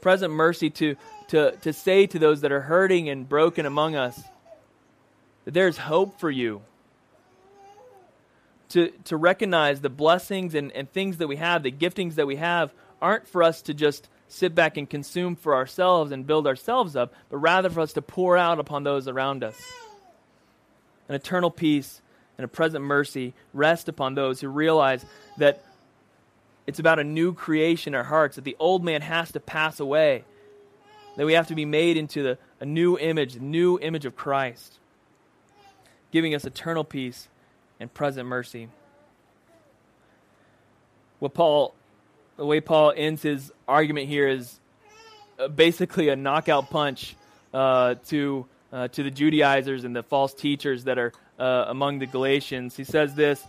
Present 0.00 0.32
mercy 0.32 0.70
to, 0.70 0.94
to, 1.28 1.56
to 1.56 1.72
say 1.72 2.06
to 2.06 2.18
those 2.18 2.42
that 2.42 2.52
are 2.52 2.60
hurting 2.60 3.08
and 3.08 3.28
broken 3.28 3.66
among 3.66 3.96
us 3.96 4.18
that 5.44 5.52
there's 5.52 5.76
hope 5.76 6.20
for 6.20 6.30
you. 6.30 6.62
To, 8.70 8.90
to 9.04 9.16
recognize 9.16 9.80
the 9.80 9.90
blessings 9.90 10.54
and, 10.54 10.72
and 10.72 10.90
things 10.90 11.18
that 11.18 11.26
we 11.28 11.36
have, 11.36 11.62
the 11.62 11.72
giftings 11.72 12.14
that 12.14 12.26
we 12.26 12.36
have, 12.36 12.72
aren't 13.02 13.28
for 13.28 13.42
us 13.42 13.62
to 13.62 13.74
just 13.74 14.08
sit 14.28 14.54
back 14.54 14.76
and 14.76 14.88
consume 14.88 15.36
for 15.36 15.54
ourselves 15.54 16.12
and 16.12 16.26
build 16.26 16.46
ourselves 16.46 16.96
up, 16.96 17.12
but 17.28 17.38
rather 17.38 17.70
for 17.70 17.80
us 17.80 17.92
to 17.92 18.02
pour 18.02 18.36
out 18.36 18.58
upon 18.58 18.82
those 18.82 19.06
around 19.06 19.44
us 19.44 19.56
an 21.08 21.14
eternal 21.14 21.50
peace 21.50 22.00
and 22.38 22.44
a 22.44 22.48
present 22.48 22.84
mercy 22.84 23.34
rest 23.52 23.88
upon 23.88 24.14
those 24.14 24.40
who 24.40 24.48
realize 24.48 25.04
that 25.38 25.62
it's 26.66 26.78
about 26.78 26.98
a 26.98 27.04
new 27.04 27.32
creation 27.32 27.92
in 27.92 27.98
our 27.98 28.04
hearts, 28.04 28.36
that 28.36 28.44
the 28.44 28.56
old 28.58 28.84
man 28.84 29.02
has 29.02 29.32
to 29.32 29.40
pass 29.40 29.80
away, 29.80 30.24
that 31.16 31.26
we 31.26 31.34
have 31.34 31.48
to 31.48 31.54
be 31.54 31.64
made 31.64 31.96
into 31.96 32.22
the, 32.22 32.38
a 32.60 32.64
new 32.64 32.98
image, 32.98 33.34
the 33.34 33.40
new 33.40 33.78
image 33.78 34.06
of 34.06 34.16
Christ, 34.16 34.78
giving 36.10 36.34
us 36.34 36.44
eternal 36.44 36.84
peace 36.84 37.28
and 37.78 37.92
present 37.92 38.26
mercy. 38.26 38.68
What 41.18 41.34
Paul, 41.34 41.74
the 42.36 42.46
way 42.46 42.60
Paul 42.60 42.92
ends 42.96 43.22
his 43.22 43.52
argument 43.68 44.08
here 44.08 44.26
is 44.26 44.58
uh, 45.38 45.48
basically 45.48 46.08
a 46.08 46.16
knockout 46.16 46.70
punch 46.70 47.14
uh, 47.52 47.96
to 48.06 48.46
uh, 48.74 48.88
to 48.88 49.04
the 49.04 49.10
Judaizers 49.10 49.84
and 49.84 49.94
the 49.94 50.02
false 50.02 50.34
teachers 50.34 50.84
that 50.84 50.98
are 50.98 51.12
uh, 51.38 51.66
among 51.68 52.00
the 52.00 52.06
Galatians. 52.06 52.76
He 52.76 52.84
says 52.84 53.14
this 53.14 53.42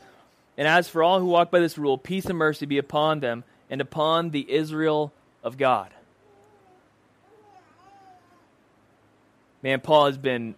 And 0.56 0.68
as 0.68 0.88
for 0.88 1.02
all 1.02 1.20
who 1.20 1.26
walk 1.26 1.50
by 1.50 1.60
this 1.60 1.78
rule, 1.78 1.98
peace 1.98 2.26
and 2.26 2.38
mercy 2.38 2.68
be 2.68 2.78
upon 2.78 3.20
them 3.20 3.44
and 3.70 3.82
upon 3.82 4.30
the 4.30 4.50
Israel 4.50 5.12
of 5.44 5.58
God. 5.58 5.90
Man, 9.64 9.82
Paul 9.82 10.06
has 10.06 10.18
been 10.18 10.54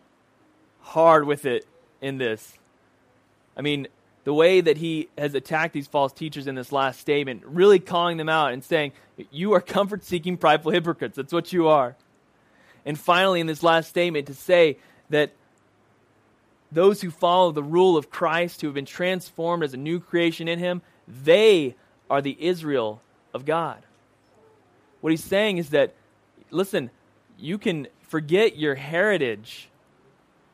hard 0.81 1.25
with 1.25 1.45
it 1.45 1.65
in 2.01 2.17
this. 2.17 2.53
I 3.55 3.61
mean, 3.61 3.87
the 4.25 4.33
way 4.33 4.59
that 4.59 4.75
he 4.75 5.07
has 5.17 5.33
attacked 5.33 5.73
these 5.73 5.87
false 5.87 6.11
teachers 6.11 6.45
in 6.45 6.55
this 6.55 6.73
last 6.73 6.99
statement, 6.99 7.43
really 7.45 7.79
calling 7.79 8.17
them 8.17 8.27
out 8.27 8.51
and 8.51 8.61
saying, 8.61 8.91
You 9.31 9.53
are 9.53 9.61
comfort 9.61 10.03
seeking, 10.03 10.35
prideful 10.35 10.73
hypocrites. 10.73 11.15
That's 11.15 11.31
what 11.31 11.53
you 11.53 11.69
are. 11.69 11.95
And 12.87 12.97
finally, 12.97 13.41
in 13.41 13.47
this 13.47 13.61
last 13.61 13.89
statement, 13.89 14.27
to 14.27 14.33
say 14.33 14.77
that 15.09 15.33
those 16.71 17.01
who 17.01 17.11
follow 17.11 17.51
the 17.51 17.61
rule 17.61 17.97
of 17.97 18.09
Christ, 18.09 18.61
who 18.61 18.67
have 18.67 18.73
been 18.73 18.85
transformed 18.85 19.63
as 19.63 19.73
a 19.73 19.77
new 19.77 19.99
creation 19.99 20.47
in 20.47 20.57
Him, 20.57 20.81
they 21.05 21.75
are 22.09 22.21
the 22.21 22.37
Israel 22.39 23.01
of 23.33 23.43
God. 23.43 23.83
What 25.01 25.11
he's 25.11 25.23
saying 25.23 25.57
is 25.57 25.71
that, 25.71 25.93
listen, 26.49 26.89
you 27.37 27.57
can 27.57 27.87
forget 28.03 28.57
your 28.57 28.75
heritage. 28.75 29.69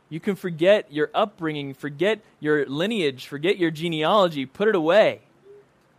You 0.10 0.20
can 0.20 0.36
forget 0.36 0.92
your 0.92 1.12
upbringing, 1.14 1.76
forget 1.76 2.20
your 2.40 2.66
lineage, 2.66 3.28
forget 3.28 3.58
your 3.58 3.72
genealogy, 3.72 4.48
put 4.48 4.68
it 4.68 4.76
away. 4.76 5.22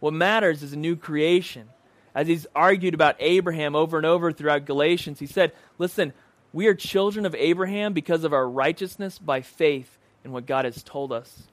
What 0.00 0.14
matters 0.14 0.64
is 0.64 0.72
a 0.72 0.78
new 0.78 0.96
creation. 0.96 1.68
As 2.14 2.28
he's 2.28 2.46
argued 2.54 2.94
about 2.94 3.16
Abraham 3.18 3.74
over 3.74 3.96
and 3.96 4.06
over 4.06 4.30
throughout 4.30 4.66
Galatians, 4.66 5.18
he 5.18 5.26
said, 5.26 5.52
Listen, 5.78 6.12
we 6.54 6.68
are 6.68 6.74
children 6.74 7.26
of 7.26 7.34
Abraham 7.34 7.92
because 7.92 8.22
of 8.22 8.32
our 8.32 8.48
righteousness 8.48 9.18
by 9.18 9.42
faith 9.42 9.98
in 10.24 10.30
what 10.30 10.46
God 10.46 10.64
has 10.64 10.84
told 10.84 11.12
us. 11.12 11.48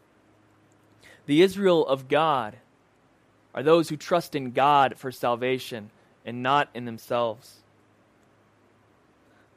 The 1.26 1.42
Israel 1.42 1.86
of 1.88 2.08
God 2.08 2.58
are 3.56 3.64
those 3.64 3.90
who 3.90 3.98
trust 3.98 4.36
in 4.36 4.52
God 4.52 4.94
for 4.98 5.12
salvation 5.12 5.90
and 6.24 6.44
not 6.44 6.70
in 6.76 6.86
themselves. 6.86 7.62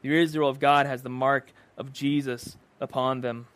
The 0.01 0.19
Israel 0.19 0.49
of 0.49 0.61
God 0.61 0.87
has 0.87 1.03
the 1.03 1.11
mark 1.11 1.53
of 1.77 1.93
Jesus 1.93 2.57
upon 2.81 3.21
them. 3.21 3.47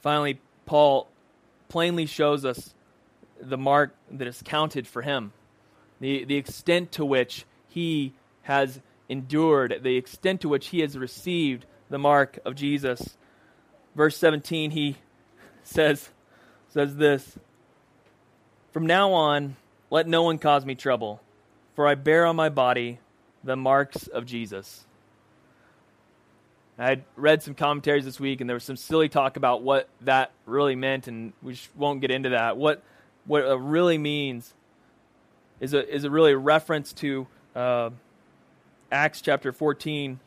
Finally, 0.00 0.40
Paul 0.66 1.06
plainly 1.68 2.06
shows 2.06 2.44
us 2.44 2.74
the 3.40 3.56
mark 3.56 3.94
that 4.10 4.26
is 4.26 4.42
counted 4.44 4.88
for 4.88 5.02
him, 5.02 5.32
the, 6.00 6.24
the 6.24 6.36
extent 6.36 6.90
to 6.92 7.04
which 7.04 7.44
he 7.68 8.14
has 8.42 8.80
endured, 9.08 9.80
the 9.82 9.96
extent 9.96 10.40
to 10.42 10.48
which 10.48 10.68
he 10.68 10.80
has 10.80 10.96
received 10.96 11.66
the 11.88 11.98
mark 11.98 12.38
of 12.44 12.54
Jesus. 12.54 13.16
Verse 13.94 14.16
17, 14.16 14.70
he 14.70 14.96
says, 15.62 16.10
says 16.68 16.96
this 16.96 17.38
From 18.72 18.86
now 18.86 19.12
on, 19.12 19.56
let 19.90 20.06
no 20.06 20.22
one 20.22 20.38
cause 20.38 20.64
me 20.64 20.74
trouble, 20.74 21.20
for 21.74 21.86
I 21.86 21.94
bear 21.94 22.26
on 22.26 22.36
my 22.36 22.48
body 22.48 22.98
the 23.44 23.56
marks 23.56 24.06
of 24.08 24.26
Jesus. 24.26 24.84
I 26.78 26.88
had 26.88 27.04
read 27.14 27.42
some 27.42 27.54
commentaries 27.54 28.04
this 28.04 28.20
week, 28.20 28.40
and 28.40 28.50
there 28.50 28.54
was 28.54 28.64
some 28.64 28.76
silly 28.76 29.08
talk 29.08 29.38
about 29.38 29.62
what 29.62 29.88
that 30.02 30.32
really 30.44 30.76
meant, 30.76 31.08
and 31.08 31.32
we 31.42 31.58
won't 31.74 32.02
get 32.02 32.10
into 32.10 32.30
that. 32.30 32.58
What 32.58 32.82
what 33.24 33.44
it 33.44 33.58
really 33.58 33.96
means 33.96 34.52
is 35.58 35.72
a 35.72 35.88
is 35.88 36.04
a 36.04 36.10
really 36.10 36.34
reference 36.34 36.92
to 36.94 37.26
uh, 37.54 37.90
Acts 38.90 39.20
chapter 39.20 39.52
fourteen. 39.52 40.20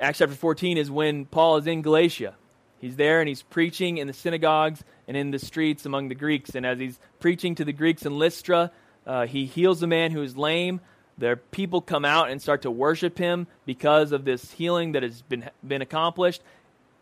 Acts 0.00 0.18
chapter 0.18 0.34
fourteen 0.34 0.76
is 0.76 0.90
when 0.90 1.24
Paul 1.24 1.58
is 1.58 1.66
in 1.66 1.82
Galatia. 1.82 2.34
He's 2.80 2.96
there 2.96 3.20
and 3.20 3.28
he's 3.28 3.42
preaching 3.42 3.98
in 3.98 4.06
the 4.06 4.12
synagogues 4.12 4.82
and 5.08 5.16
in 5.16 5.30
the 5.30 5.38
streets 5.38 5.86
among 5.86 6.08
the 6.08 6.14
Greeks. 6.14 6.54
And 6.54 6.66
as 6.66 6.78
he's 6.78 6.98
preaching 7.20 7.54
to 7.54 7.64
the 7.64 7.72
Greeks 7.72 8.04
in 8.04 8.18
Lystra, 8.18 8.72
uh, 9.06 9.26
he 9.26 9.46
heals 9.46 9.82
a 9.82 9.86
man 9.86 10.10
who 10.10 10.22
is 10.22 10.36
lame. 10.36 10.80
Their 11.16 11.36
people 11.36 11.80
come 11.80 12.04
out 12.04 12.30
and 12.30 12.42
start 12.42 12.62
to 12.62 12.70
worship 12.70 13.16
him 13.16 13.46
because 13.64 14.12
of 14.12 14.24
this 14.24 14.50
healing 14.52 14.92
that 14.92 15.02
has 15.02 15.22
been, 15.22 15.48
been 15.66 15.80
accomplished. 15.80 16.42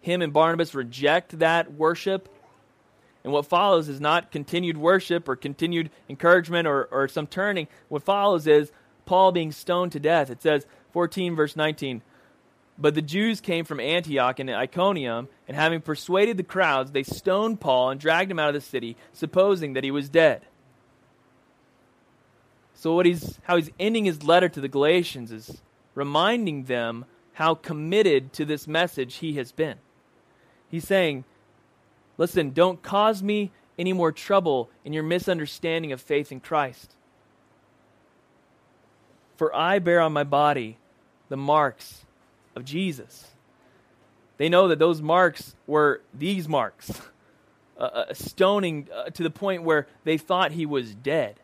Him 0.02 0.20
and 0.20 0.32
Barnabas 0.32 0.74
reject 0.74 1.38
that 1.38 1.72
worship. 1.72 2.28
And 3.24 3.32
what 3.32 3.46
follows 3.46 3.88
is 3.88 4.00
not 4.00 4.30
continued 4.30 4.76
worship 4.76 5.28
or 5.28 5.34
continued 5.34 5.90
encouragement 6.08 6.68
or, 6.68 6.84
or 6.92 7.08
some 7.08 7.26
turning. 7.26 7.68
What 7.88 8.02
follows 8.02 8.46
is 8.46 8.70
Paul 9.04 9.32
being 9.32 9.52
stoned 9.52 9.92
to 9.92 10.00
death. 10.00 10.30
It 10.30 10.42
says, 10.42 10.66
14, 10.92 11.34
verse 11.34 11.56
19. 11.56 12.02
But 12.78 12.94
the 12.94 13.02
Jews 13.02 13.40
came 13.40 13.64
from 13.64 13.80
Antioch 13.80 14.38
and 14.38 14.50
Iconium, 14.50 15.28
and 15.46 15.56
having 15.56 15.80
persuaded 15.80 16.36
the 16.36 16.42
crowds, 16.42 16.92
they 16.92 17.02
stoned 17.02 17.60
Paul 17.60 17.90
and 17.90 18.00
dragged 18.00 18.30
him 18.30 18.38
out 18.38 18.48
of 18.48 18.54
the 18.54 18.60
city, 18.60 18.96
supposing 19.12 19.74
that 19.74 19.84
he 19.84 19.90
was 19.90 20.08
dead. 20.08 20.42
So 22.74 22.94
what 22.94 23.06
he's 23.06 23.38
how 23.44 23.56
he's 23.56 23.70
ending 23.78 24.06
his 24.06 24.24
letter 24.24 24.48
to 24.48 24.60
the 24.60 24.68
Galatians 24.68 25.30
is 25.30 25.62
reminding 25.94 26.64
them 26.64 27.04
how 27.34 27.54
committed 27.54 28.32
to 28.32 28.44
this 28.44 28.66
message 28.66 29.16
he 29.16 29.34
has 29.34 29.52
been. 29.52 29.76
He's 30.68 30.86
saying, 30.86 31.24
"Listen, 32.18 32.50
don't 32.50 32.82
cause 32.82 33.22
me 33.22 33.52
any 33.78 33.92
more 33.92 34.10
trouble 34.10 34.68
in 34.84 34.92
your 34.92 35.02
misunderstanding 35.04 35.92
of 35.92 36.00
faith 36.00 36.32
in 36.32 36.40
Christ. 36.40 36.96
For 39.36 39.54
I 39.54 39.78
bear 39.78 40.00
on 40.00 40.12
my 40.12 40.24
body 40.24 40.78
the 41.28 41.36
marks 41.36 42.04
of 42.54 42.64
Jesus. 42.64 43.28
They 44.36 44.48
know 44.48 44.68
that 44.68 44.78
those 44.78 45.00
marks 45.00 45.54
were 45.66 46.00
these 46.12 46.48
marks, 46.48 46.90
a 47.76 48.14
stoning 48.14 48.88
uh, 48.94 49.10
to 49.10 49.22
the 49.22 49.30
point 49.30 49.62
where 49.62 49.86
they 50.04 50.18
thought 50.18 50.52
he 50.52 50.66
was 50.66 50.94
dead. 50.94 51.36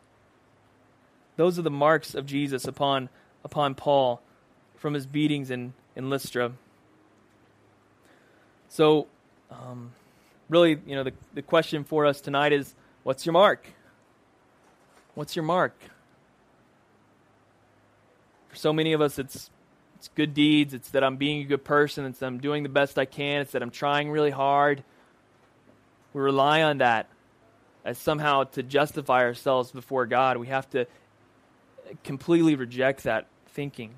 Those 1.35 1.57
are 1.57 1.61
the 1.61 1.71
marks 1.71 2.15
of 2.15 2.25
Jesus 2.25 2.65
upon, 2.65 3.09
upon 3.43 3.75
Paul 3.75 4.21
from 4.75 4.93
his 4.93 5.05
beatings 5.05 5.51
in, 5.51 5.73
in 5.95 6.09
Lystra. 6.09 6.51
So, 8.67 9.07
um, 9.49 9.91
really, 10.49 10.79
you 10.85 10.95
know, 10.95 11.03
the, 11.03 11.13
the 11.33 11.41
question 11.41 11.83
for 11.83 12.05
us 12.05 12.21
tonight 12.21 12.51
is 12.51 12.75
what's 13.03 13.25
your 13.25 13.33
mark? 13.33 13.65
What's 15.15 15.35
your 15.35 15.43
mark? 15.43 15.73
For 18.49 18.55
so 18.55 18.73
many 18.73 18.93
of 18.93 19.01
us, 19.01 19.19
it's 19.19 19.49
it's 19.99 20.07
good 20.15 20.33
deeds. 20.33 20.73
It's 20.73 20.91
that 20.91 21.03
I'm 21.03 21.17
being 21.17 21.41
a 21.41 21.45
good 21.45 21.65
person. 21.65 22.05
It's 22.05 22.19
that 22.19 22.27
I'm 22.27 22.39
doing 22.39 22.63
the 22.63 22.69
best 22.69 22.97
I 22.97 23.03
can. 23.03 23.41
It's 23.41 23.51
that 23.51 23.61
I'm 23.61 23.69
trying 23.69 24.09
really 24.09 24.31
hard. 24.31 24.81
We 26.13 26.21
rely 26.21 26.63
on 26.63 26.77
that 26.77 27.07
as 27.83 27.97
somehow 27.97 28.45
to 28.45 28.63
justify 28.63 29.23
ourselves 29.23 29.71
before 29.71 30.05
God. 30.05 30.37
We 30.37 30.47
have 30.47 30.69
to 30.69 30.87
completely 32.05 32.55
reject 32.55 33.03
that 33.03 33.27
thinking. 33.47 33.97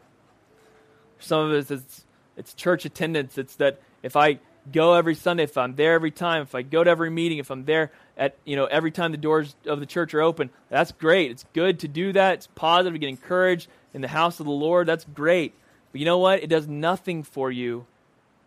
For 1.18 1.24
some 1.24 1.40
of 1.46 1.52
us, 1.52 1.70
it's, 1.70 2.06
it's 2.36 2.56
church 2.56 2.86
attendance. 2.86 3.38
It's 3.38 3.56
that 3.58 3.80
if 4.02 4.16
I 4.16 4.40
go 4.72 4.96
every 4.96 5.14
Sunday, 5.14 5.44
if 5.44 5.56
I'm 5.56 5.76
there 5.76 5.94
every 5.94 6.12
time, 6.12 6.42
if 6.42 6.56
I 6.56 6.64
go 6.64 6.84
to 6.84 6.90
every 6.90 7.12
meeting, 7.12 7.38
if 7.38 7.52
I'm 7.52 7.66
there 7.66 7.92
at 8.18 8.38
you 8.44 8.56
know 8.56 8.66
every 8.66 8.92
time 8.92 9.12
the 9.12 9.18
doors 9.18 9.56
of 9.66 9.80
the 9.80 9.86
church 9.86 10.14
are 10.14 10.22
open, 10.22 10.50
that's 10.70 10.92
great. 10.92 11.32
It's 11.32 11.46
good 11.54 11.80
to 11.80 11.88
do 11.88 12.14
that. 12.14 12.36
It's 12.36 12.48
positive 12.48 12.94
to 12.94 13.00
get 13.00 13.10
encouraged 13.10 13.68
in 13.94 14.02
the 14.02 14.08
house 14.08 14.40
of 14.40 14.46
the 14.46 14.52
Lord. 14.52 14.88
That's 14.88 15.06
great. 15.06 15.54
But 15.92 16.00
you 16.00 16.06
know 16.06 16.18
what? 16.18 16.44
It 16.44 16.48
does 16.48 16.68
nothing 16.68 17.24
for 17.24 17.52
you 17.52 17.86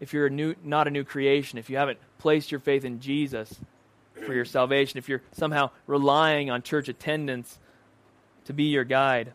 if 0.00 0.12
you're 0.12 0.26
a 0.26 0.30
new, 0.30 0.54
not 0.62 0.88
a 0.88 0.90
new 0.90 1.04
creation. 1.04 1.58
If 1.58 1.68
you 1.68 1.76
haven't 1.76 1.98
placed 2.18 2.50
your 2.50 2.60
faith 2.60 2.84
in 2.84 3.00
Jesus 3.00 3.60
for 4.24 4.34
your 4.34 4.44
salvation. 4.44 4.98
If 4.98 5.08
you're 5.08 5.22
somehow 5.32 5.70
relying 5.86 6.50
on 6.50 6.62
church 6.62 6.88
attendance 6.88 7.58
to 8.46 8.52
be 8.52 8.64
your 8.64 8.84
guide. 8.84 9.32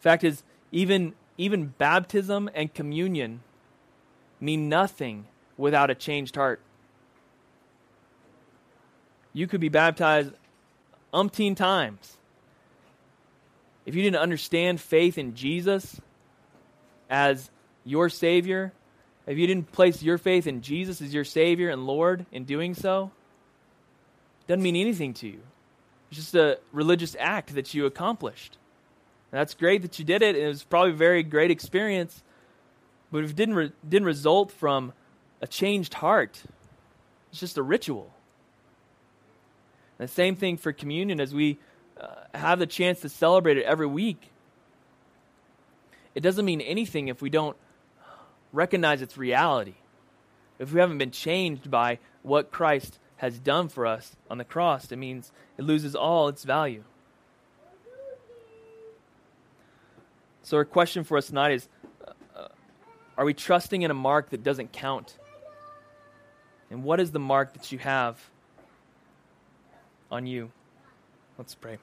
Fact 0.00 0.24
is, 0.24 0.42
even, 0.72 1.14
even 1.36 1.74
baptism 1.78 2.48
and 2.54 2.72
communion 2.72 3.40
mean 4.40 4.68
nothing 4.68 5.26
without 5.56 5.90
a 5.90 5.94
changed 5.94 6.36
heart. 6.36 6.60
You 9.32 9.46
could 9.46 9.60
be 9.60 9.68
baptized 9.68 10.32
umpteen 11.12 11.56
times. 11.56 12.15
If 13.86 13.94
you 13.94 14.02
didn't 14.02 14.20
understand 14.20 14.80
faith 14.80 15.16
in 15.16 15.34
Jesus 15.34 16.00
as 17.08 17.50
your 17.84 18.08
Savior, 18.10 18.72
if 19.26 19.38
you 19.38 19.46
didn't 19.46 19.72
place 19.72 20.02
your 20.02 20.18
faith 20.18 20.46
in 20.46 20.60
Jesus 20.60 21.00
as 21.00 21.14
your 21.14 21.24
Savior 21.24 21.70
and 21.70 21.86
Lord 21.86 22.26
in 22.32 22.44
doing 22.44 22.74
so, 22.74 23.12
doesn't 24.46 24.62
mean 24.62 24.76
anything 24.76 25.14
to 25.14 25.28
you. 25.28 25.40
It's 26.10 26.18
just 26.18 26.34
a 26.34 26.58
religious 26.72 27.16
act 27.18 27.54
that 27.54 27.74
you 27.74 27.86
accomplished. 27.86 28.58
And 29.32 29.40
that's 29.40 29.54
great 29.54 29.82
that 29.82 29.98
you 29.98 30.04
did 30.04 30.22
it. 30.22 30.36
And 30.36 30.44
it 30.44 30.48
was 30.48 30.64
probably 30.64 30.92
a 30.92 30.96
very 30.96 31.22
great 31.22 31.50
experience. 31.50 32.22
But 33.10 33.24
if 33.24 33.30
it 33.30 33.36
didn't, 33.36 33.54
re- 33.54 33.72
didn't 33.88 34.06
result 34.06 34.52
from 34.52 34.92
a 35.40 35.46
changed 35.46 35.94
heart, 35.94 36.42
it's 37.30 37.40
just 37.40 37.58
a 37.58 37.62
ritual. 37.62 38.12
And 39.98 40.08
the 40.08 40.12
same 40.12 40.36
thing 40.36 40.56
for 40.56 40.72
communion 40.72 41.20
as 41.20 41.34
we 41.34 41.58
uh, 42.00 42.06
have 42.34 42.58
the 42.58 42.66
chance 42.66 43.00
to 43.00 43.08
celebrate 43.08 43.56
it 43.56 43.64
every 43.64 43.86
week. 43.86 44.30
It 46.14 46.20
doesn't 46.20 46.44
mean 46.44 46.60
anything 46.60 47.08
if 47.08 47.20
we 47.20 47.30
don't 47.30 47.56
recognize 48.52 49.02
its 49.02 49.18
reality. 49.18 49.74
If 50.58 50.72
we 50.72 50.80
haven't 50.80 50.98
been 50.98 51.10
changed 51.10 51.70
by 51.70 51.98
what 52.22 52.50
Christ 52.50 52.98
has 53.16 53.38
done 53.38 53.68
for 53.68 53.86
us 53.86 54.16
on 54.30 54.38
the 54.38 54.44
cross, 54.44 54.90
it 54.90 54.96
means 54.96 55.30
it 55.58 55.62
loses 55.62 55.94
all 55.94 56.28
its 56.28 56.44
value. 56.44 56.84
So, 60.42 60.56
our 60.56 60.64
question 60.64 61.02
for 61.04 61.18
us 61.18 61.26
tonight 61.26 61.52
is 61.52 61.68
uh, 62.36 62.48
Are 63.18 63.24
we 63.24 63.34
trusting 63.34 63.82
in 63.82 63.90
a 63.90 63.94
mark 63.94 64.30
that 64.30 64.42
doesn't 64.42 64.72
count? 64.72 65.18
And 66.70 66.84
what 66.84 67.00
is 67.00 67.10
the 67.10 67.18
mark 67.18 67.52
that 67.54 67.72
you 67.72 67.78
have 67.78 68.18
on 70.10 70.26
you? 70.26 70.50
Let's 71.38 71.54
pray. 71.54 71.76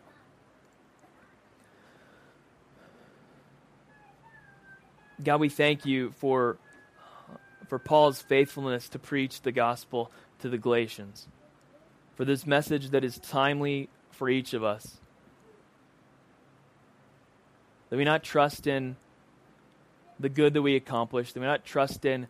God, 5.23 5.39
we 5.39 5.49
thank 5.49 5.85
you 5.85 6.11
for, 6.17 6.57
for 7.67 7.77
Paul's 7.77 8.21
faithfulness 8.21 8.89
to 8.89 8.99
preach 8.99 9.41
the 9.41 9.51
gospel 9.51 10.11
to 10.39 10.49
the 10.49 10.57
Galatians, 10.57 11.27
for 12.15 12.25
this 12.25 12.47
message 12.47 12.89
that 12.89 13.03
is 13.03 13.19
timely 13.19 13.89
for 14.09 14.27
each 14.27 14.53
of 14.53 14.63
us. 14.63 14.99
That 17.89 17.97
we 17.97 18.05
not 18.05 18.23
trust 18.23 18.65
in 18.65 18.95
the 20.19 20.29
good 20.29 20.55
that 20.55 20.63
we 20.63 20.75
accomplish, 20.75 21.31
that 21.33 21.39
we 21.39 21.45
not 21.45 21.63
trust 21.63 22.05
in 22.05 22.27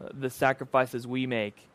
uh, 0.00 0.08
the 0.12 0.30
sacrifices 0.30 1.06
we 1.06 1.26
make, 1.26 1.68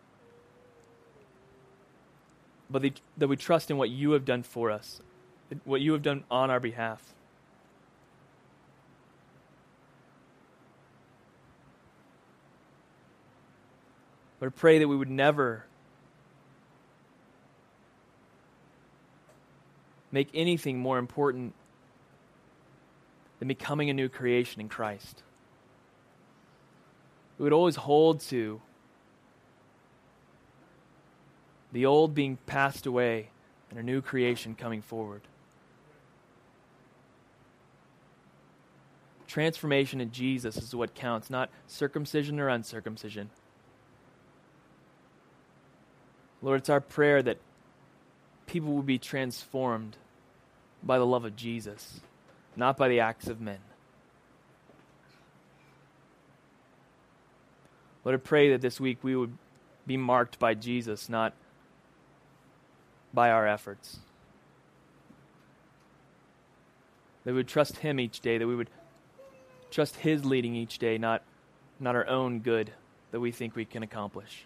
but 2.72 2.84
that 3.18 3.28
we 3.28 3.36
trust 3.36 3.70
in 3.70 3.78
what 3.78 3.90
you 3.90 4.12
have 4.12 4.26
done 4.26 4.44
for 4.44 4.72
us, 4.72 5.02
what 5.66 5.82
you 5.82 5.92
have 5.94 6.02
done 6.02 6.24
on 6.32 6.50
our 6.50 6.60
behalf. 6.60 7.14
I 14.44 14.50
pray 14.50 14.80
that 14.80 14.88
we 14.88 14.96
would 14.96 15.10
never 15.10 15.66
make 20.12 20.30
anything 20.34 20.80
more 20.80 20.98
important 20.98 21.54
than 23.38 23.48
becoming 23.48 23.90
a 23.90 23.94
new 23.94 24.10
creation 24.10 24.60
in 24.60 24.68
Christ. 24.68 25.22
We 27.38 27.44
would 27.44 27.54
always 27.54 27.76
hold 27.76 28.22
to 28.22 28.62
the 31.72 31.86
old 31.86 32.14
being 32.14 32.38
passed 32.46 32.86
away 32.86 33.30
and 33.70 33.80
a 33.80 33.84
new 33.84 34.02
creation 34.02 34.56
coming 34.56 34.82
forward. 34.82 35.22
Transformation 39.28 40.02
in 40.02 40.12
Jesus 40.12 40.58
is 40.58 40.76
what 40.76 40.94
counts, 40.94 41.30
not 41.30 41.50
circumcision 41.66 42.40
or 42.40 42.50
uncircumcision. 42.50 43.30
Lord, 46.42 46.60
it's 46.60 46.70
our 46.70 46.82
prayer 46.82 47.22
that 47.22 47.38
people 48.46 48.74
will 48.74 48.82
be 48.82 48.98
transformed 48.98 49.96
by 50.84 50.98
the 50.98 51.06
love 51.06 51.24
of 51.24 51.36
Jesus, 51.36 52.02
not 52.58 52.76
by 52.76 52.90
the 52.90 53.00
acts 53.00 53.28
of 53.28 53.40
men. 53.40 53.60
Lord, 58.04 58.16
I 58.16 58.22
pray 58.22 58.50
that 58.50 58.62
this 58.62 58.80
week 58.80 58.98
we 59.02 59.16
would 59.16 59.38
be 59.86 59.96
marked 59.96 60.40
by 60.40 60.56
Jesus, 60.56 61.08
not 61.08 61.34
by 63.14 63.30
our 63.30 63.48
efforts. 63.48 64.00
That 67.24 67.32
we 67.32 67.38
would 67.38 67.48
trust 67.48 67.78
Him 67.78 68.00
each 68.00 68.20
day, 68.20 68.38
that 68.38 68.48
we 68.48 68.56
would 68.56 68.70
trust 69.70 69.98
His 69.98 70.26
leading 70.26 70.56
each 70.56 70.80
day, 70.80 70.98
not, 70.98 71.24
not 71.80 71.96
our 71.96 72.08
own 72.08 72.40
good 72.40 72.72
that 73.12 73.20
we 73.20 73.32
think 73.32 73.56
we 73.56 73.66
can 73.66 73.84
accomplish. 73.84 74.46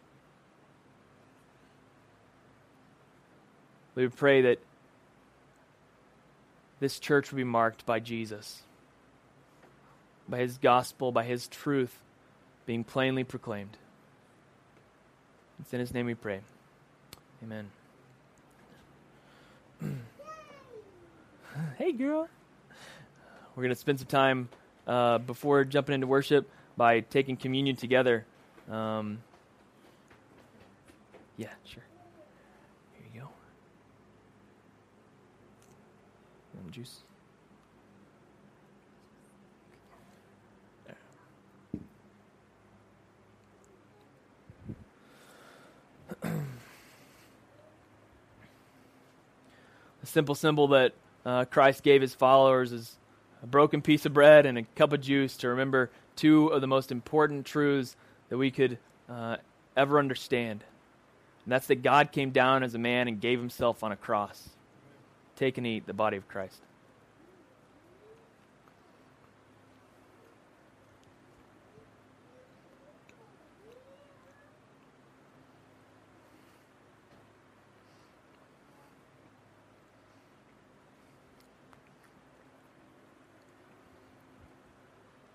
We 3.93 4.03
would 4.03 4.15
pray 4.15 4.41
that 4.41 4.59
this 6.79 6.99
church 6.99 7.31
would 7.31 7.37
be 7.37 7.43
marked 7.43 7.85
by 7.85 7.99
Jesus, 7.99 8.63
by 10.27 10.39
His 10.39 10.57
gospel, 10.57 11.11
by 11.11 11.23
His 11.23 11.47
truth 11.47 11.97
being 12.65 12.83
plainly 12.83 13.23
proclaimed. 13.23 13.77
It's 15.61 15.73
in 15.73 15.79
His 15.79 15.93
name 15.93 16.07
we 16.07 16.15
pray. 16.15 16.41
Amen. 17.41 17.69
hey, 21.77 21.91
girl. 21.91 22.27
We're 23.55 23.63
going 23.63 23.73
to 23.73 23.79
spend 23.79 23.99
some 23.99 24.07
time 24.07 24.49
uh, 24.87 25.17
before 25.19 25.63
jumping 25.63 25.95
into 25.95 26.07
worship 26.07 26.49
by 26.77 26.99
taking 27.01 27.37
communion 27.37 27.75
together. 27.75 28.25
Um, 28.69 29.21
yeah, 31.37 31.49
sure. 31.63 31.83
Here 32.97 33.07
you 33.13 33.21
go. 33.21 33.29
Lemon 36.55 36.71
juice. 36.71 37.01
A 50.04 50.04
simple 50.15 50.33
symbol 50.33 50.69
that 50.69 50.93
uh, 51.25 51.43
Christ 51.43 51.83
gave 51.83 52.01
his 52.01 52.13
followers 52.13 52.71
is 52.71 52.95
a 53.43 53.47
broken 53.47 53.81
piece 53.81 54.05
of 54.05 54.13
bread 54.13 54.45
and 54.45 54.57
a 54.57 54.63
cup 54.63 54.93
of 54.93 55.01
juice 55.01 55.35
to 55.37 55.49
remember 55.49 55.91
two 56.15 56.47
of 56.47 56.61
the 56.61 56.67
most 56.67 56.89
important 56.89 57.45
truths 57.45 57.97
that 58.29 58.37
we 58.37 58.49
could 58.49 58.77
uh, 59.09 59.35
ever 59.75 59.99
understand. 59.99 60.63
And 61.43 61.51
that's 61.51 61.67
that 61.67 61.83
God 61.83 62.13
came 62.13 62.31
down 62.31 62.63
as 62.63 62.75
a 62.75 62.77
man 62.79 63.09
and 63.09 63.19
gave 63.19 63.39
himself 63.39 63.83
on 63.83 63.91
a 63.91 63.97
cross. 63.97 64.51
Take 65.35 65.57
and 65.57 65.67
eat 65.67 65.85
the 65.85 65.93
body 65.93 66.15
of 66.15 66.29
Christ. 66.29 66.61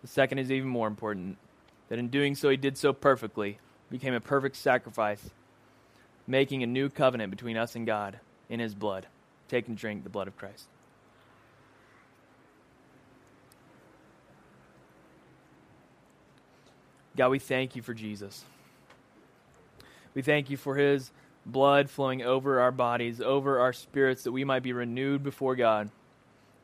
The 0.02 0.08
second 0.08 0.38
is 0.38 0.50
even 0.50 0.68
more 0.68 0.86
important 0.86 1.36
that 1.88 1.98
in 1.98 2.08
doing 2.08 2.34
so, 2.34 2.48
he 2.48 2.56
did 2.56 2.78
so 2.78 2.92
perfectly, 2.92 3.58
became 3.90 4.14
a 4.14 4.20
perfect 4.20 4.56
sacrifice, 4.56 5.30
making 6.26 6.62
a 6.62 6.66
new 6.66 6.88
covenant 6.88 7.30
between 7.30 7.56
us 7.56 7.74
and 7.74 7.86
God 7.86 8.20
in 8.48 8.60
his 8.60 8.74
blood. 8.74 9.06
Take 9.48 9.68
and 9.68 9.76
drink 9.76 10.04
the 10.04 10.10
blood 10.10 10.28
of 10.28 10.36
Christ. 10.36 10.66
God, 17.16 17.28
we 17.30 17.38
thank 17.38 17.76
you 17.76 17.82
for 17.82 17.92
Jesus. 17.92 18.44
We 20.14 20.22
thank 20.22 20.48
you 20.48 20.56
for 20.56 20.76
his 20.76 21.10
blood 21.44 21.90
flowing 21.90 22.22
over 22.22 22.60
our 22.60 22.72
bodies, 22.72 23.20
over 23.20 23.58
our 23.58 23.72
spirits, 23.72 24.22
that 24.22 24.32
we 24.32 24.44
might 24.44 24.62
be 24.62 24.72
renewed 24.72 25.22
before 25.22 25.56
God. 25.56 25.90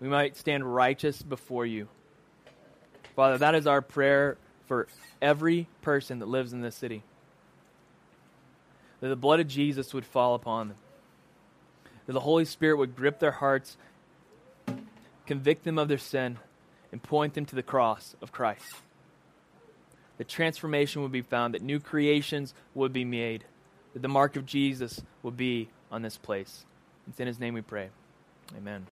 We 0.01 0.09
might 0.09 0.37
stand 0.37 0.65
righteous 0.73 1.21
before 1.23 1.67
you. 1.67 1.89
Father, 3.17 3.39
that 3.39 3.55
is 3.55 3.67
our 3.67 3.81
prayer 3.81 4.37
for 4.67 4.87
every 5.23 5.67
person 5.81 6.19
that 6.19 6.27
lives 6.27 6.53
in 6.53 6.61
this 6.61 6.77
city. 6.77 7.03
That 9.01 9.09
the 9.09 9.17
blood 9.17 9.41
of 9.41 9.49
Jesus 9.49 9.95
would 9.95 10.05
fall 10.05 10.35
upon 10.35 10.69
them. 10.69 10.77
That 12.07 12.13
the 12.13 12.21
Holy 12.21 12.45
Spirit 12.45 12.77
would 12.77 12.95
grip 12.95 13.19
their 13.19 13.33
hearts, 13.33 13.79
convict 15.27 15.65
them 15.65 15.79
of 15.79 15.89
their 15.89 15.99
sin, 15.99 16.39
and 16.93 17.03
point 17.03 17.35
them 17.35 17.47
to 17.47 17.57
the 17.57 17.63
cross 17.63 18.15
of 18.21 18.33
Christ. 18.33 18.77
That 20.19 20.29
transformation 20.29 21.03
would 21.03 21.13
be 21.13 21.23
found, 21.23 21.55
that 21.55 21.63
new 21.63 21.81
creations 21.81 22.55
would 22.75 22.93
be 22.93 23.05
made, 23.05 23.45
that 23.95 24.03
the 24.03 24.09
mark 24.09 24.37
of 24.37 24.47
Jesus 24.47 25.03
would 25.23 25.37
be 25.37 25.69
on 25.91 26.03
this 26.03 26.17
place. 26.17 26.65
It's 27.09 27.19
in 27.19 27.27
His 27.27 27.41
name 27.41 27.55
we 27.55 27.63
pray. 27.63 27.89
Amen. 28.57 28.85